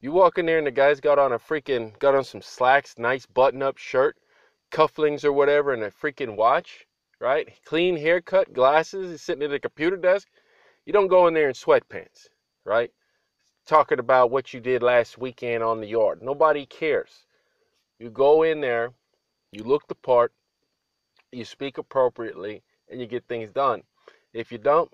You 0.00 0.10
walk 0.10 0.38
in 0.38 0.46
there 0.46 0.58
and 0.58 0.66
the 0.66 0.72
guy's 0.72 1.00
got 1.00 1.18
on 1.18 1.32
a 1.32 1.38
freaking 1.38 1.96
got 2.00 2.14
on 2.14 2.24
some 2.24 2.42
slacks, 2.42 2.98
nice 2.98 3.24
button-up 3.26 3.78
shirt, 3.78 4.16
cufflinks 4.72 5.24
or 5.24 5.32
whatever, 5.32 5.72
and 5.72 5.84
a 5.84 5.90
freaking 5.90 6.34
watch, 6.34 6.86
right? 7.20 7.48
Clean 7.64 7.96
haircut, 7.96 8.52
glasses, 8.52 9.10
he's 9.10 9.22
sitting 9.22 9.44
at 9.44 9.52
a 9.52 9.60
computer 9.60 9.96
desk. 9.96 10.28
You 10.86 10.92
don't 10.92 11.08
go 11.08 11.28
in 11.28 11.34
there 11.34 11.48
in 11.48 11.54
sweatpants, 11.54 12.29
right? 12.64 12.90
Talking 13.66 13.98
about 13.98 14.30
what 14.30 14.52
you 14.52 14.60
did 14.60 14.82
last 14.82 15.18
weekend 15.18 15.62
on 15.62 15.80
the 15.80 15.86
yard. 15.86 16.22
Nobody 16.22 16.66
cares. 16.66 17.26
You 17.98 18.10
go 18.10 18.42
in 18.42 18.60
there, 18.60 18.92
you 19.52 19.62
look 19.62 19.86
the 19.86 19.94
part, 19.94 20.32
you 21.32 21.44
speak 21.44 21.78
appropriately, 21.78 22.62
and 22.88 23.00
you 23.00 23.06
get 23.06 23.26
things 23.28 23.50
done. 23.50 23.82
If 24.32 24.50
you 24.50 24.58
don't, 24.58 24.90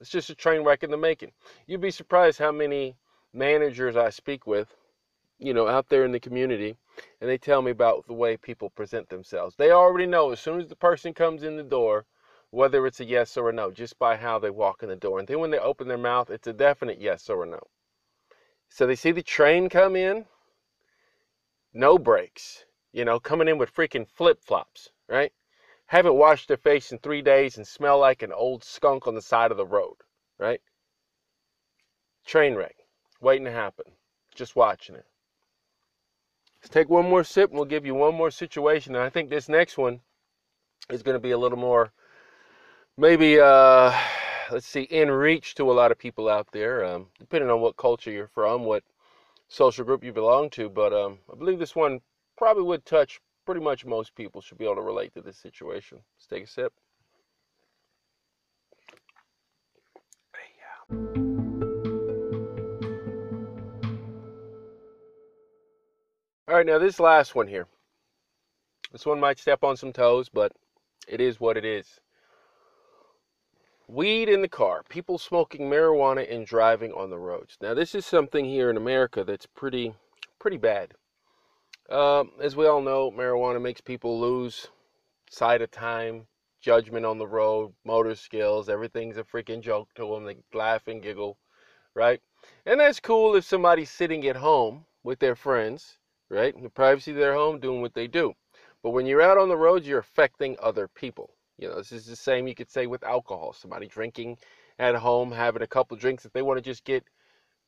it's 0.00 0.10
just 0.10 0.30
a 0.30 0.34
train 0.34 0.62
wreck 0.62 0.82
in 0.82 0.90
the 0.90 0.96
making. 0.96 1.32
You'd 1.66 1.80
be 1.80 1.90
surprised 1.90 2.38
how 2.38 2.52
many 2.52 2.96
managers 3.32 3.96
I 3.96 4.10
speak 4.10 4.46
with, 4.46 4.68
you 5.38 5.54
know, 5.54 5.68
out 5.68 5.88
there 5.88 6.04
in 6.04 6.12
the 6.12 6.20
community, 6.20 6.76
and 7.20 7.28
they 7.28 7.38
tell 7.38 7.62
me 7.62 7.70
about 7.70 8.06
the 8.06 8.14
way 8.14 8.36
people 8.36 8.70
present 8.70 9.08
themselves. 9.08 9.54
They 9.56 9.70
already 9.70 10.06
know 10.06 10.30
as 10.30 10.40
soon 10.40 10.60
as 10.60 10.68
the 10.68 10.76
person 10.76 11.12
comes 11.12 11.42
in 11.42 11.56
the 11.56 11.62
door 11.62 12.06
whether 12.50 12.86
it's 12.86 13.00
a 13.00 13.04
yes 13.04 13.36
or 13.36 13.50
a 13.50 13.52
no 13.52 13.70
just 13.70 13.98
by 13.98 14.16
how 14.16 14.38
they 14.38 14.50
walk 14.50 14.82
in 14.82 14.88
the 14.88 14.96
door. 14.96 15.18
And 15.18 15.28
then 15.28 15.40
when 15.40 15.50
they 15.50 15.58
open 15.58 15.88
their 15.88 15.98
mouth, 15.98 16.30
it's 16.30 16.46
a 16.46 16.52
definite 16.52 17.00
yes 17.00 17.28
or 17.28 17.44
a 17.44 17.46
no. 17.46 17.60
So 18.68 18.86
they 18.86 18.96
see 18.96 19.12
the 19.12 19.22
train 19.22 19.68
come 19.68 19.96
in, 19.96 20.26
no 21.72 21.98
brakes, 21.98 22.64
you 22.92 23.04
know, 23.04 23.18
coming 23.20 23.48
in 23.48 23.58
with 23.58 23.74
freaking 23.74 24.08
flip 24.08 24.42
flops, 24.42 24.90
right? 25.08 25.32
haven't 25.88 26.14
washed 26.14 26.48
their 26.48 26.56
face 26.58 26.92
in 26.92 26.98
three 26.98 27.22
days 27.22 27.56
and 27.56 27.66
smell 27.66 27.98
like 27.98 28.22
an 28.22 28.32
old 28.32 28.62
skunk 28.62 29.06
on 29.06 29.14
the 29.14 29.22
side 29.22 29.50
of 29.50 29.56
the 29.56 29.66
road, 29.66 29.96
right? 30.38 30.60
Train 32.26 32.54
wreck, 32.54 32.76
waiting 33.22 33.46
to 33.46 33.50
happen. 33.50 33.86
Just 34.34 34.54
watching 34.54 34.94
it. 34.94 35.06
Let's 36.60 36.68
take 36.68 36.90
one 36.90 37.08
more 37.08 37.24
sip 37.24 37.48
and 37.48 37.58
we'll 37.58 37.64
give 37.64 37.86
you 37.86 37.94
one 37.94 38.14
more 38.14 38.30
situation. 38.30 38.94
And 38.94 39.02
I 39.02 39.08
think 39.08 39.30
this 39.30 39.48
next 39.48 39.78
one 39.78 40.00
is 40.90 41.02
going 41.02 41.14
to 41.14 41.20
be 41.20 41.30
a 41.30 41.38
little 41.38 41.56
more, 41.56 41.92
maybe, 42.98 43.40
uh, 43.40 43.96
let's 44.50 44.66
see, 44.66 44.82
in 44.82 45.10
reach 45.10 45.54
to 45.54 45.70
a 45.70 45.72
lot 45.72 45.92
of 45.92 45.98
people 45.98 46.28
out 46.28 46.48
there, 46.52 46.84
um, 46.84 47.06
depending 47.18 47.48
on 47.48 47.60
what 47.60 47.76
culture 47.76 48.10
you're 48.10 48.26
from, 48.26 48.64
what 48.64 48.82
social 49.46 49.84
group 49.84 50.04
you 50.04 50.12
belong 50.12 50.50
to. 50.50 50.68
But 50.68 50.92
um, 50.92 51.18
I 51.32 51.36
believe 51.36 51.58
this 51.58 51.76
one 51.76 52.00
probably 52.36 52.64
would 52.64 52.84
touch 52.84 53.20
pretty 53.46 53.60
much 53.62 53.86
most 53.86 54.14
people 54.14 54.42
should 54.42 54.58
be 54.58 54.64
able 54.64 54.74
to 54.74 54.82
relate 54.82 55.14
to 55.14 55.22
this 55.22 55.38
situation. 55.38 56.00
Let's 56.16 56.26
take 56.26 56.44
a 56.44 56.46
sip. 56.46 56.72
All 66.48 66.54
right, 66.54 66.64
now 66.64 66.78
this 66.78 66.98
last 66.98 67.34
one 67.34 67.46
here. 67.46 67.66
This 68.90 69.04
one 69.04 69.20
might 69.20 69.38
step 69.38 69.62
on 69.62 69.76
some 69.76 69.92
toes, 69.92 70.30
but 70.30 70.50
it 71.06 71.20
is 71.20 71.38
what 71.38 71.58
it 71.58 71.64
is. 71.66 72.00
Weed 73.90 74.28
in 74.28 74.42
the 74.42 74.48
car, 74.48 74.82
people 74.86 75.16
smoking 75.16 75.62
marijuana 75.62 76.30
and 76.30 76.44
driving 76.44 76.92
on 76.92 77.08
the 77.08 77.18
roads. 77.18 77.56
Now, 77.62 77.72
this 77.72 77.94
is 77.94 78.04
something 78.04 78.44
here 78.44 78.68
in 78.68 78.76
America 78.76 79.24
that's 79.24 79.46
pretty, 79.46 79.94
pretty 80.38 80.58
bad. 80.58 80.92
Um, 81.88 82.32
as 82.38 82.54
we 82.54 82.66
all 82.66 82.82
know, 82.82 83.10
marijuana 83.10 83.62
makes 83.62 83.80
people 83.80 84.20
lose 84.20 84.68
sight 85.30 85.62
of 85.62 85.70
time, 85.70 86.26
judgment 86.60 87.06
on 87.06 87.16
the 87.16 87.26
road, 87.26 87.72
motor 87.82 88.14
skills. 88.14 88.68
Everything's 88.68 89.16
a 89.16 89.24
freaking 89.24 89.62
joke 89.62 89.88
to 89.94 90.06
them. 90.06 90.24
They 90.24 90.36
laugh 90.52 90.86
and 90.86 91.02
giggle, 91.02 91.38
right? 91.94 92.20
And 92.66 92.80
that's 92.80 93.00
cool 93.00 93.36
if 93.36 93.46
somebody's 93.46 93.90
sitting 93.90 94.28
at 94.28 94.36
home 94.36 94.84
with 95.02 95.18
their 95.18 95.34
friends, 95.34 95.96
right? 96.28 96.54
In 96.54 96.62
the 96.62 96.68
privacy 96.68 97.12
of 97.12 97.16
their 97.16 97.32
home, 97.32 97.58
doing 97.58 97.80
what 97.80 97.94
they 97.94 98.06
do. 98.06 98.34
But 98.82 98.90
when 98.90 99.06
you're 99.06 99.22
out 99.22 99.38
on 99.38 99.48
the 99.48 99.56
roads, 99.56 99.88
you're 99.88 99.98
affecting 99.98 100.58
other 100.60 100.88
people. 100.88 101.30
You 101.58 101.68
know, 101.68 101.76
this 101.76 101.92
is 101.92 102.06
the 102.06 102.16
same 102.16 102.46
you 102.46 102.54
could 102.54 102.70
say 102.70 102.86
with 102.86 103.02
alcohol. 103.04 103.52
Somebody 103.52 103.86
drinking 103.86 104.38
at 104.78 104.94
home, 104.94 105.32
having 105.32 105.62
a 105.62 105.66
couple 105.66 105.96
drinks, 105.96 106.24
if 106.24 106.32
they 106.32 106.42
want 106.42 106.58
to 106.58 106.62
just 106.62 106.84
get 106.84 107.04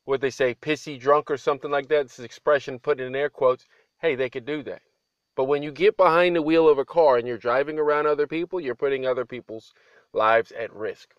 what 0.04 0.20
they 0.20 0.30
say, 0.30 0.54
pissy 0.54 0.98
drunk 0.98 1.30
or 1.30 1.36
something 1.36 1.70
like 1.70 1.88
that. 1.88 2.04
This 2.04 2.18
is 2.18 2.24
expression 2.24 2.78
put 2.78 3.00
in 3.00 3.14
air 3.14 3.28
quotes 3.30 3.66
hey, 4.00 4.14
they 4.14 4.30
could 4.30 4.46
do 4.46 4.62
that. 4.62 4.80
But 5.36 5.44
when 5.44 5.62
you 5.62 5.70
get 5.70 5.96
behind 5.96 6.34
the 6.34 6.42
wheel 6.42 6.68
of 6.68 6.78
a 6.78 6.84
car 6.84 7.18
and 7.18 7.28
you're 7.28 7.38
driving 7.38 7.78
around 7.78 8.06
other 8.06 8.26
people, 8.26 8.60
you're 8.60 8.74
putting 8.74 9.06
other 9.06 9.26
people's 9.26 9.72
lives 10.12 10.52
at 10.52 10.74
risk. 10.74 11.14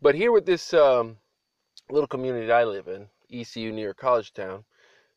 But 0.00 0.14
here 0.14 0.32
with 0.32 0.44
this 0.44 0.74
um, 0.74 1.16
little 1.90 2.08
community 2.08 2.50
I 2.50 2.64
live 2.64 2.88
in, 2.88 3.08
ECU 3.30 3.72
near 3.72 3.94
College 3.94 4.32
Town, 4.32 4.64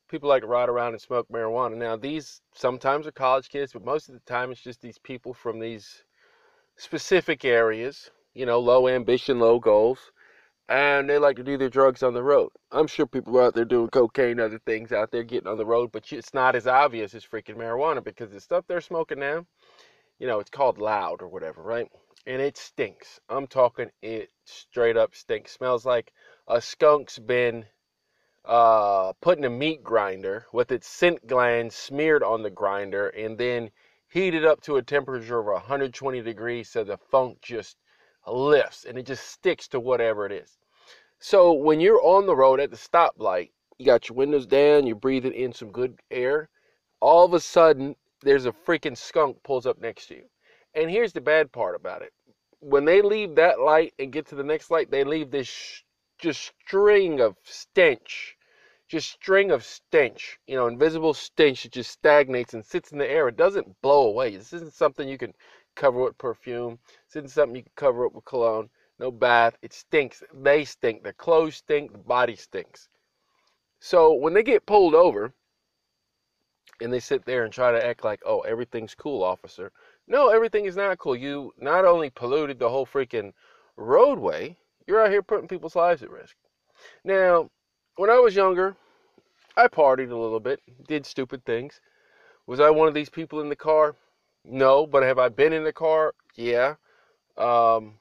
people 0.08 0.30
like 0.30 0.44
to 0.44 0.48
ride 0.48 0.70
around 0.70 0.94
and 0.94 1.02
smoke 1.02 1.28
marijuana. 1.30 1.76
Now, 1.76 1.96
these 1.96 2.42
sometimes 2.54 3.08
are 3.08 3.12
college 3.12 3.50
kids, 3.50 3.74
but 3.74 3.84
most 3.84 4.08
of 4.08 4.14
the 4.14 4.22
time 4.22 4.52
it's 4.52 4.62
just 4.62 4.82
these 4.82 5.00
people 5.00 5.34
from 5.34 5.60
these 5.60 6.04
specific 6.78 7.46
areas, 7.46 8.10
you 8.34 8.46
know, 8.46 8.60
low 8.60 8.88
ambition, 8.88 9.40
low 9.40 9.60
goals 9.60 10.12
and 10.68 11.10
they 11.10 11.18
like 11.18 11.36
to 11.36 11.44
do 11.44 11.58
their 11.58 11.70
drugs 11.70 12.02
on 12.02 12.14
the 12.14 12.24
road. 12.24 12.50
I'm 12.72 12.88
sure 12.88 13.06
people 13.06 13.38
are 13.38 13.44
out 13.44 13.54
there 13.54 13.66
doing 13.66 13.90
cocaine, 13.90 14.40
other 14.40 14.60
things 14.60 14.92
out 14.92 15.12
there 15.12 15.24
getting 15.24 15.48
on 15.48 15.58
the 15.58 15.66
road, 15.66 15.92
but 15.92 16.12
it's 16.12 16.34
not 16.34 16.56
as 16.56 16.66
obvious 16.66 17.14
as 17.14 17.24
freaking 17.24 17.56
marijuana 17.56 18.04
because 18.04 18.32
the 18.32 18.40
stuff 18.40 18.66
they're 18.68 18.82
smoking 18.82 19.20
now, 19.20 19.46
you 20.18 20.28
know, 20.28 20.40
it's 20.40 20.50
called 20.50 20.80
loud 20.80 21.22
or 21.22 21.28
whatever, 21.28 21.62
right? 21.62 21.88
And 22.26 22.42
it 22.42 22.58
stinks. 22.58 23.20
I'm 23.30 23.46
talking 23.46 23.92
it 24.02 24.30
straight 24.46 24.98
up 24.98 25.14
stinks. 25.14 25.52
Smells 25.52 25.86
like 25.86 26.12
a 26.48 26.60
skunk's 26.60 27.20
been 27.20 27.66
uh, 28.44 29.14
put 29.22 29.38
in 29.38 29.44
a 29.44 29.50
meat 29.50 29.84
grinder 29.84 30.48
with 30.52 30.72
its 30.72 30.88
scent 30.88 31.28
glands 31.28 31.76
smeared 31.76 32.24
on 32.24 32.42
the 32.42 32.50
grinder 32.50 33.10
and 33.10 33.38
then 33.38 33.70
heated 34.10 34.46
up 34.46 34.62
to 34.62 34.78
a 34.78 34.82
temperature 34.82 35.40
of 35.40 35.46
120 35.46 36.22
degrees 36.22 36.70
so 36.70 36.84
the 36.84 36.98
funk 36.98 37.42
just 37.42 37.78
lifts 38.28 38.86
and 38.86 38.98
it 38.98 39.06
just 39.06 39.28
sticks 39.28 39.68
to 39.70 39.80
whatever 39.80 40.26
it 40.26 40.32
is. 40.32 40.58
So 41.20 41.54
when 41.54 41.80
you're 41.80 42.02
on 42.02 42.26
the 42.26 42.36
road 42.36 42.60
at 42.60 42.72
the 42.72 42.78
stoplight, 42.78 43.52
you 43.78 43.86
got 43.86 44.10
your 44.10 44.16
windows 44.16 44.46
down, 44.46 44.88
you're 44.88 44.96
breathing 44.96 45.34
in 45.34 45.54
some 45.54 45.72
good 45.72 46.00
air. 46.12 46.50
All 47.00 47.26
of 47.26 47.34
a 47.34 47.40
sudden, 47.40 47.96
there's 48.22 48.46
a 48.46 48.52
freaking 48.52 48.98
skunk 48.98 49.42
pulls 49.44 49.66
up 49.66 49.80
next 49.80 50.08
to 50.08 50.16
you. 50.16 50.26
And 50.74 50.90
here's 50.90 51.14
the 51.14 51.22
bad 51.22 51.52
part 51.52 51.76
about 51.76 52.02
it. 52.02 52.14
When 52.60 52.86
they 52.86 53.02
leave 53.02 53.36
that 53.36 53.60
light 53.60 53.94
and 54.00 54.12
get 54.12 54.28
to 54.28 54.36
the 54.36 54.44
next 54.44 54.72
light, 54.72 54.92
they 54.92 55.04
leave 55.04 55.32
this 55.32 55.48
sh- 55.48 55.82
just 56.18 56.54
string 56.66 57.22
of 57.22 57.36
stench, 57.44 58.35
just 58.88 59.12
string 59.12 59.52
of 59.52 59.64
stench, 59.64 60.40
you 60.48 60.56
know, 60.56 60.68
invisible 60.68 61.14
stench 61.14 61.64
that 61.64 61.72
just 61.72 61.92
stagnates 61.92 62.54
and 62.54 62.64
sits 62.64 62.92
in 62.92 62.98
the 62.98 63.10
air. 63.10 63.28
It 63.28 63.38
doesn't 63.38 63.82
blow 63.82 64.08
away. 64.08 64.36
This 64.36 64.54
isn't 64.54 64.74
something 64.74 65.08
you 65.08 65.18
can 65.18 65.34
cover 65.76 66.04
with 66.04 66.18
perfume. 66.18 66.78
This 67.08 67.18
isn't 67.18 67.32
something 67.32 67.56
you 67.56 67.64
can 67.64 67.72
cover 67.76 68.06
up 68.06 68.14
with 68.14 68.26
cologne. 68.26 68.70
No 69.00 69.12
bath. 69.12 69.58
It 69.62 69.74
stinks. 69.74 70.24
They 70.34 70.66
stink. 70.66 71.04
Their 71.04 71.14
clothes 71.14 71.56
stink. 71.56 71.92
The 71.92 71.98
body 71.98 72.36
stinks. 72.36 72.88
So 73.80 74.14
when 74.14 74.34
they 74.34 74.44
get 74.44 74.66
pulled 74.66 74.96
over 74.96 75.34
and 76.82 76.94
they 76.94 77.00
sit 77.00 77.26
there 77.26 77.44
and 77.44 77.54
try 77.54 77.72
to 77.72 77.86
act 77.86 78.04
like, 78.04 78.22
oh, 78.26 78.42
everything's 78.42 78.96
cool, 78.96 79.24
officer. 79.24 79.72
No, 80.08 80.30
everything 80.30 80.66
is 80.66 80.76
not 80.76 81.00
cool. 81.00 81.16
You 81.16 81.54
not 81.58 81.86
only 81.86 82.10
polluted 82.10 82.60
the 82.60 82.70
whole 82.70 82.86
freaking 82.86 83.34
roadway, 83.78 84.58
you're 84.86 85.04
out 85.04 85.12
here 85.12 85.24
putting 85.24 85.48
people's 85.48 85.76
lives 85.76 86.04
at 86.04 86.10
risk. 86.10 86.36
Now, 87.04 87.50
when 87.96 88.10
I 88.10 88.20
was 88.20 88.36
younger, 88.36 88.76
I 89.56 89.68
partied 89.68 90.12
a 90.12 90.16
little 90.16 90.40
bit, 90.40 90.62
did 90.88 91.06
stupid 91.06 91.46
things. 91.46 91.80
Was 92.48 92.60
I 92.60 92.70
one 92.70 92.88
of 92.88 92.94
these 92.94 93.10
people 93.10 93.42
in 93.42 93.50
the 93.50 93.56
car? 93.56 93.96
No, 94.44 94.86
but 94.86 95.04
have 95.04 95.18
I 95.18 95.30
been 95.30 95.54
in 95.54 95.64
the 95.64 95.74
car? 95.74 96.14
Yeah. 96.36 96.76
Um, 97.38 97.96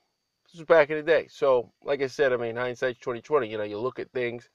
this 0.44 0.58
was 0.58 0.66
back 0.66 0.90
in 0.90 0.96
the 0.96 1.02
day. 1.02 1.26
So, 1.30 1.70
like 1.82 2.02
I 2.02 2.06
said, 2.06 2.32
I 2.32 2.36
mean, 2.36 2.56
hindsight's 2.56 2.98
2020. 2.98 3.48
You 3.48 3.58
know, 3.58 3.64
you 3.64 3.78
look 3.78 3.98
at 3.98 4.10
things. 4.12 4.48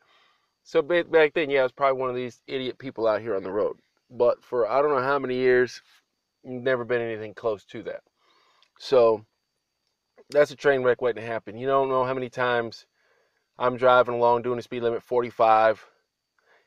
So 0.63 0.82
back 0.82 1.34
then, 1.34 1.49
yeah, 1.49 1.62
I 1.62 1.63
was 1.63 1.71
probably 1.71 1.99
one 1.99 2.10
of 2.10 2.15
these 2.15 2.41
idiot 2.45 2.78
people 2.78 3.08
out 3.08 3.21
here 3.21 3.36
on 3.36 3.43
the 3.43 3.52
road. 3.52 3.78
But 4.12 4.43
for 4.43 4.69
I 4.69 4.82
don't 4.82 4.91
know 4.91 5.02
how 5.02 5.17
many 5.17 5.36
years, 5.36 5.82
never 6.43 6.86
been 6.86 7.02
anything 7.02 7.34
close 7.34 7.63
to 7.65 7.82
that. 7.84 8.02
So 8.78 9.25
that's 10.30 10.52
a 10.52 10.56
train 10.56 10.84
wreck 10.84 11.02
waiting 11.02 11.23
to 11.23 11.28
happen. 11.28 11.58
You 11.58 11.65
don't 11.65 11.89
know 11.89 12.04
how 12.04 12.13
many 12.13 12.30
times 12.30 12.86
I'm 13.62 13.76
driving 13.76 14.15
along 14.15 14.43
doing 14.43 14.56
the 14.56 14.62
speed 14.62 14.84
limit 14.84 15.04
45, 15.04 15.86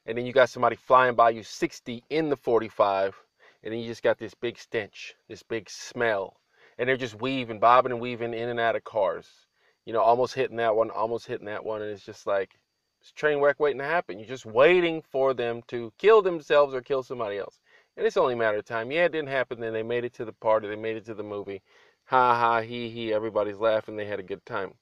and 0.04 0.18
then 0.18 0.26
you 0.26 0.32
got 0.34 0.50
somebody 0.50 0.76
flying 0.76 1.14
by 1.14 1.30
you 1.30 1.42
60 1.42 2.04
in 2.10 2.28
the 2.28 2.36
45, 2.36 3.16
and 3.62 3.72
then 3.72 3.80
you 3.80 3.86
just 3.86 4.02
got 4.02 4.18
this 4.18 4.34
big 4.34 4.58
stench, 4.58 5.14
this 5.26 5.42
big 5.42 5.70
smell, 5.70 6.36
and 6.76 6.86
they're 6.86 6.98
just 6.98 7.18
weaving, 7.18 7.60
bobbing 7.60 7.92
and 7.92 8.00
weaving 8.00 8.34
in 8.34 8.50
and 8.50 8.60
out 8.60 8.76
of 8.76 8.84
cars. 8.84 9.26
You 9.86 9.94
know, 9.94 10.02
almost 10.02 10.34
hitting 10.34 10.58
that 10.58 10.76
one, 10.76 10.90
almost 10.90 11.26
hitting 11.26 11.46
that 11.46 11.64
one, 11.64 11.80
and 11.80 11.90
it's 11.90 12.04
just 12.04 12.26
like 12.26 12.58
it's 13.00 13.10
train 13.10 13.38
wreck 13.38 13.58
waiting 13.58 13.78
to 13.78 13.86
happen. 13.86 14.18
You're 14.18 14.28
just 14.28 14.44
waiting 14.44 15.00
for 15.00 15.32
them 15.32 15.62
to 15.68 15.94
kill 15.96 16.20
themselves 16.20 16.74
or 16.74 16.82
kill 16.82 17.02
somebody 17.02 17.38
else. 17.38 17.58
And 17.96 18.06
it's 18.06 18.18
only 18.18 18.34
a 18.34 18.36
matter 18.36 18.58
of 18.58 18.66
time. 18.66 18.92
Yeah, 18.92 19.06
it 19.06 19.12
didn't 19.12 19.30
happen 19.30 19.60
then. 19.60 19.72
They 19.72 19.82
made 19.82 20.04
it 20.04 20.12
to 20.16 20.26
the 20.26 20.32
party, 20.32 20.68
they 20.68 20.76
made 20.76 20.98
it 20.98 21.06
to 21.06 21.14
the 21.14 21.22
movie. 21.22 21.62
Ha 22.04 22.38
ha, 22.38 22.60
he 22.60 22.90
he, 22.90 23.14
everybody's 23.14 23.56
laughing, 23.56 23.96
they 23.96 24.04
had 24.04 24.20
a 24.20 24.22
good 24.22 24.44
time. 24.44 24.74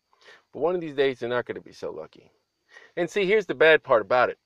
But 0.52 0.60
one 0.60 0.74
of 0.74 0.80
these 0.80 0.94
days, 0.94 1.18
they're 1.18 1.28
not 1.28 1.46
going 1.46 1.56
to 1.56 1.60
be 1.60 1.72
so 1.72 1.90
lucky. 1.90 2.30
And 2.96 3.08
see, 3.08 3.26
here's 3.26 3.46
the 3.46 3.54
bad 3.54 3.82
part 3.82 4.02
about 4.02 4.30
it. 4.30 4.38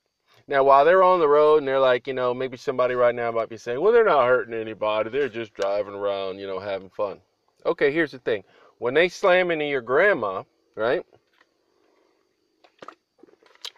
Now, 0.46 0.62
while 0.62 0.84
they're 0.84 1.02
on 1.02 1.20
the 1.20 1.28
road 1.28 1.58
and 1.58 1.68
they're 1.68 1.80
like, 1.80 2.06
you 2.06 2.12
know, 2.12 2.34
maybe 2.34 2.58
somebody 2.58 2.94
right 2.94 3.14
now 3.14 3.30
might 3.30 3.48
be 3.48 3.56
saying, 3.56 3.80
well, 3.80 3.92
they're 3.92 4.04
not 4.04 4.26
hurting 4.26 4.52
anybody. 4.52 5.08
They're 5.08 5.28
just 5.28 5.54
driving 5.54 5.94
around, 5.94 6.38
you 6.38 6.46
know, 6.46 6.58
having 6.58 6.90
fun. 6.90 7.20
Okay, 7.64 7.90
here's 7.90 8.12
the 8.12 8.18
thing. 8.18 8.44
When 8.78 8.92
they 8.92 9.08
slam 9.08 9.50
into 9.50 9.64
your 9.64 9.80
grandma, 9.80 10.42
right? 10.74 11.04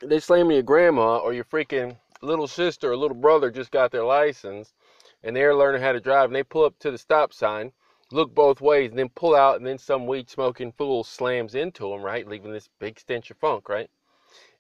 They 0.03 0.19
slam 0.19 0.47
into 0.47 0.55
your 0.55 0.62
grandma 0.65 1.19
or 1.19 1.33
your 1.33 1.45
freaking 1.45 1.97
little 2.21 2.49
sister 2.49 2.91
or 2.91 2.97
little 2.97 3.17
brother 3.17 3.51
just 3.51 3.71
got 3.71 3.93
their 3.93 4.05
license 4.05 4.75
and 5.23 5.37
they're 5.37 5.55
learning 5.55 5.83
how 5.83 5.93
to 5.93 6.01
drive 6.01 6.31
and 6.31 6.35
they 6.35 6.43
pull 6.43 6.65
up 6.65 6.79
to 6.81 6.91
the 6.91 6.99
stop 6.99 7.33
sign 7.33 7.71
look 8.12 8.35
both 8.35 8.61
ways, 8.61 8.90
and 8.90 8.99
then 8.99 9.09
pull 9.11 9.35
out, 9.35 9.57
and 9.57 9.66
then 9.66 9.79
some 9.79 10.07
weed 10.07 10.31
smoking 10.31 10.73
fool 10.73 11.05
slams 11.05 11.55
into 11.55 11.92
him, 11.92 12.03
right, 12.03 12.27
leaving 12.27 12.53
this 12.53 12.69
big 12.79 12.99
stench 12.99 13.31
of 13.31 13.37
funk, 13.38 13.69
right? 13.69 13.90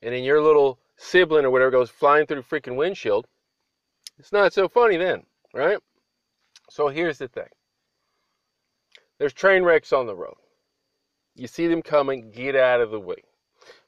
And 0.02 0.14
then 0.14 0.24
your 0.24 0.42
little 0.42 0.78
sibling 0.96 1.44
or 1.44 1.50
whatever 1.50 1.70
goes 1.70 1.90
flying 1.90 2.26
through 2.26 2.42
the 2.42 2.42
freaking 2.42 2.76
windshield. 2.76 3.26
It's 4.18 4.32
not 4.32 4.52
so 4.52 4.68
funny 4.68 4.96
then, 4.96 5.24
right? 5.54 5.78
So 6.70 6.88
here's 6.88 7.18
the 7.18 7.28
thing 7.28 7.48
there's 9.18 9.32
train 9.32 9.62
wrecks 9.62 9.92
on 9.92 10.06
the 10.06 10.16
road. 10.16 10.36
You 11.34 11.46
see 11.46 11.66
them 11.66 11.82
coming, 11.82 12.30
get 12.30 12.56
out 12.56 12.80
of 12.80 12.90
the 12.90 13.00
way. 13.00 13.22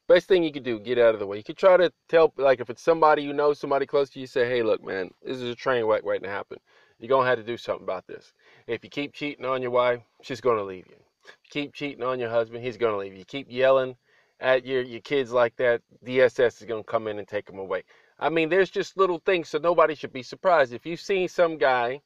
Best 0.07 0.27
thing 0.27 0.43
you 0.43 0.51
could 0.51 0.63
do, 0.63 0.79
get 0.79 0.97
out 0.97 1.13
of 1.13 1.19
the 1.19 1.27
way. 1.27 1.37
You 1.37 1.43
could 1.43 1.57
try 1.57 1.77
to 1.77 1.91
tell, 2.07 2.33
like, 2.37 2.59
if 2.59 2.69
it's 2.69 2.81
somebody 2.81 3.21
you 3.21 3.33
know, 3.33 3.53
somebody 3.53 3.85
close 3.85 4.09
to 4.11 4.19
you, 4.19 4.25
say, 4.25 4.47
hey, 4.47 4.63
look, 4.63 4.83
man, 4.83 5.11
this 5.23 5.37
is 5.37 5.49
a 5.51 5.55
train 5.55 5.85
wreck 5.85 6.03
waiting 6.03 6.23
to 6.23 6.29
happen. 6.29 6.57
You're 6.99 7.21
to 7.21 7.27
have 7.27 7.37
to 7.37 7.43
do 7.43 7.57
something 7.57 7.83
about 7.83 8.07
this. 8.07 8.33
If 8.69 8.83
you 8.83 8.89
keep 8.91 9.13
cheating 9.13 9.45
on 9.45 9.63
your 9.63 9.71
wife, 9.71 9.99
she's 10.21 10.41
going 10.41 10.57
to 10.57 10.63
leave 10.63 10.85
you. 10.87 10.95
If 11.25 11.37
you 11.45 11.49
keep 11.49 11.73
cheating 11.73 12.03
on 12.03 12.19
your 12.19 12.29
husband, 12.29 12.63
he's 12.63 12.77
going 12.77 12.93
to 12.93 12.99
leave 12.99 13.13
you. 13.13 13.19
You 13.19 13.25
keep 13.25 13.47
yelling 13.49 13.95
at 14.39 14.63
your, 14.63 14.83
your 14.83 15.01
kids 15.01 15.31
like 15.31 15.55
that, 15.55 15.81
DSS 16.05 16.61
is 16.61 16.67
going 16.67 16.83
to 16.83 16.87
come 16.87 17.07
in 17.07 17.17
and 17.17 17.27
take 17.27 17.47
them 17.47 17.57
away. 17.57 17.83
I 18.19 18.29
mean, 18.29 18.47
there's 18.47 18.69
just 18.69 18.95
little 18.95 19.17
things, 19.25 19.49
so 19.49 19.57
nobody 19.57 19.95
should 19.95 20.13
be 20.13 20.21
surprised. 20.21 20.71
If 20.71 20.85
you've 20.85 20.99
seen 20.99 21.27
some 21.27 21.57
guy 21.57 22.01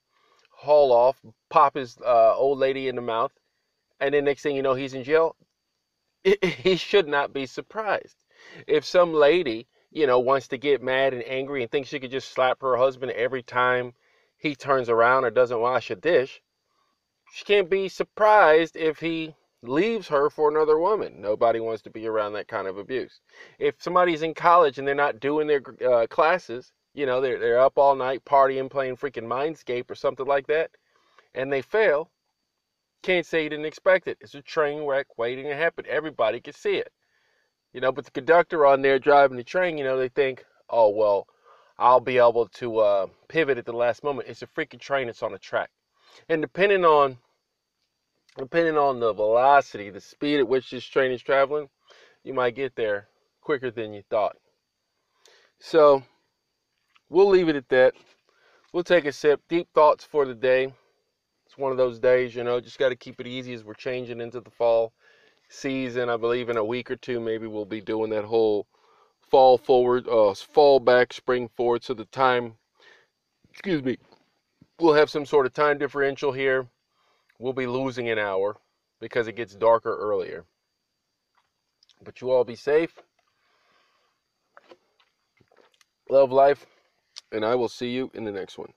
haul 0.51 0.93
off, 0.93 1.19
pop 1.49 1.75
his 1.75 1.97
uh, 1.97 2.33
old 2.33 2.59
lady 2.59 2.87
in 2.87 2.95
the 2.95 3.01
mouth, 3.01 3.33
and 3.99 4.13
then 4.13 4.23
next 4.23 4.41
thing 4.43 4.55
you 4.55 4.61
know, 4.61 4.73
he's 4.73 4.93
in 4.93 5.03
jail, 5.03 5.35
he 6.41 6.77
should 6.77 7.09
not 7.09 7.33
be 7.33 7.45
surprised. 7.45 8.15
If 8.67 8.85
some 8.85 9.13
lady, 9.13 9.67
you 9.91 10.07
know, 10.07 10.19
wants 10.19 10.47
to 10.47 10.57
get 10.57 10.81
mad 10.81 11.13
and 11.13 11.23
angry 11.27 11.61
and 11.61 11.69
thinks 11.69 11.89
she 11.89 11.99
could 11.99 12.11
just 12.11 12.31
slap 12.31 12.61
her 12.61 12.77
husband 12.77 13.11
every 13.11 13.43
time 13.43 13.93
he 14.37 14.55
turns 14.55 14.87
around 14.87 15.25
or 15.25 15.29
doesn't 15.29 15.59
wash 15.59 15.91
a 15.91 15.95
dish, 15.95 16.41
she 17.33 17.43
can't 17.45 17.67
be 17.67 17.89
surprised 17.89 18.75
if 18.75 18.99
he 18.99 19.33
leaves 19.63 20.07
her 20.07 20.29
for 20.29 20.49
another 20.49 20.77
woman. 20.77 21.19
Nobody 21.19 21.59
wants 21.59 21.81
to 21.81 21.89
be 21.89 22.05
around 22.05 22.33
that 22.33 22.47
kind 22.47 22.67
of 22.67 22.77
abuse. 22.77 23.21
If 23.57 23.81
somebody's 23.81 24.21
in 24.21 24.35
college 24.35 24.77
and 24.77 24.87
they're 24.87 24.93
not 24.93 25.19
doing 25.19 25.47
their 25.47 25.63
uh, 25.83 26.05
classes, 26.05 26.71
you 26.93 27.07
know, 27.07 27.21
they're, 27.21 27.39
they're 27.39 27.59
up 27.59 27.79
all 27.79 27.95
night 27.95 28.23
partying, 28.23 28.69
playing 28.69 28.97
freaking 28.97 29.23
Mindscape 29.23 29.89
or 29.89 29.95
something 29.95 30.27
like 30.27 30.45
that, 30.45 30.69
and 31.33 31.51
they 31.51 31.63
fail, 31.63 32.11
can't 33.01 33.25
say 33.25 33.43
you 33.43 33.49
didn't 33.49 33.65
expect 33.65 34.07
it. 34.07 34.19
It's 34.21 34.35
a 34.35 34.41
train 34.43 34.83
wreck 34.85 35.17
waiting 35.17 35.45
to 35.45 35.55
happen. 35.55 35.85
Everybody 35.89 36.39
can 36.39 36.53
see 36.53 36.75
it. 36.75 36.93
You 37.73 37.81
know, 37.81 37.91
but 37.91 38.05
the 38.05 38.11
conductor 38.11 38.67
on 38.67 38.83
there 38.83 38.99
driving 38.99 39.37
the 39.37 39.43
train, 39.43 39.79
you 39.79 39.83
know, 39.83 39.97
they 39.97 40.09
think, 40.09 40.45
oh, 40.69 40.89
well, 40.89 41.25
I'll 41.79 41.99
be 41.99 42.19
able 42.19 42.47
to 42.47 42.77
uh, 42.77 43.07
pivot 43.27 43.57
at 43.57 43.65
the 43.65 43.73
last 43.73 44.03
moment. 44.03 44.27
It's 44.27 44.43
a 44.43 44.47
freaking 44.47 44.79
train. 44.79 45.09
It's 45.09 45.23
on 45.23 45.33
a 45.33 45.39
track 45.39 45.71
and 46.29 46.41
depending 46.41 46.85
on 46.85 47.17
depending 48.37 48.77
on 48.77 48.99
the 48.99 49.13
velocity, 49.13 49.89
the 49.89 50.01
speed 50.01 50.39
at 50.39 50.47
which 50.47 50.71
this 50.71 50.85
train 50.85 51.11
is 51.11 51.21
traveling, 51.21 51.69
you 52.23 52.33
might 52.33 52.55
get 52.55 52.75
there 52.75 53.07
quicker 53.41 53.69
than 53.69 53.93
you 53.93 54.01
thought. 54.09 54.35
So 55.59 56.03
we'll 57.09 57.29
leave 57.29 57.49
it 57.49 57.55
at 57.55 57.69
that. 57.69 57.93
We'll 58.71 58.83
take 58.83 59.05
a 59.05 59.11
sip. 59.11 59.41
Deep 59.49 59.67
thoughts 59.73 60.03
for 60.03 60.25
the 60.25 60.33
day. 60.33 60.73
It's 61.45 61.57
one 61.57 61.71
of 61.71 61.77
those 61.77 61.99
days, 61.99 62.33
you 62.33 62.43
know, 62.43 62.59
just 62.59 62.79
got 62.79 62.89
to 62.89 62.95
keep 62.95 63.19
it 63.19 63.27
easy 63.27 63.53
as 63.53 63.63
we're 63.63 63.75
changing 63.75 64.19
into 64.19 64.41
the 64.41 64.49
fall 64.49 64.93
season. 65.49 66.09
I 66.09 66.17
believe 66.17 66.49
in 66.49 66.57
a 66.57 66.65
week 66.65 66.89
or 66.89 66.95
two, 66.95 67.19
maybe 67.19 67.45
we'll 67.45 67.65
be 67.65 67.81
doing 67.81 68.09
that 68.09 68.25
whole 68.25 68.65
fall 69.29 69.59
forward, 69.59 70.07
uh, 70.07 70.33
fall 70.33 70.79
back, 70.79 71.13
spring 71.13 71.49
forward. 71.55 71.83
So 71.83 71.93
the 71.93 72.05
time, 72.05 72.55
excuse 73.51 73.83
me, 73.83 73.97
we'll 74.79 74.93
have 74.93 75.09
some 75.09 75.25
sort 75.25 75.45
of 75.45 75.53
time 75.53 75.77
differential 75.77 76.31
here. 76.31 76.67
We'll 77.39 77.53
be 77.53 77.67
losing 77.67 78.09
an 78.09 78.19
hour 78.19 78.57
because 78.99 79.27
it 79.27 79.35
gets 79.35 79.55
darker 79.55 79.97
earlier. 79.97 80.45
But 82.03 82.21
you 82.21 82.31
all 82.31 82.43
be 82.43 82.55
safe. 82.55 82.97
Love 86.09 86.31
life. 86.31 86.65
And 87.31 87.43
I 87.43 87.55
will 87.55 87.69
see 87.69 87.89
you 87.89 88.11
in 88.13 88.23
the 88.23 88.31
next 88.31 88.57
one. 88.57 88.71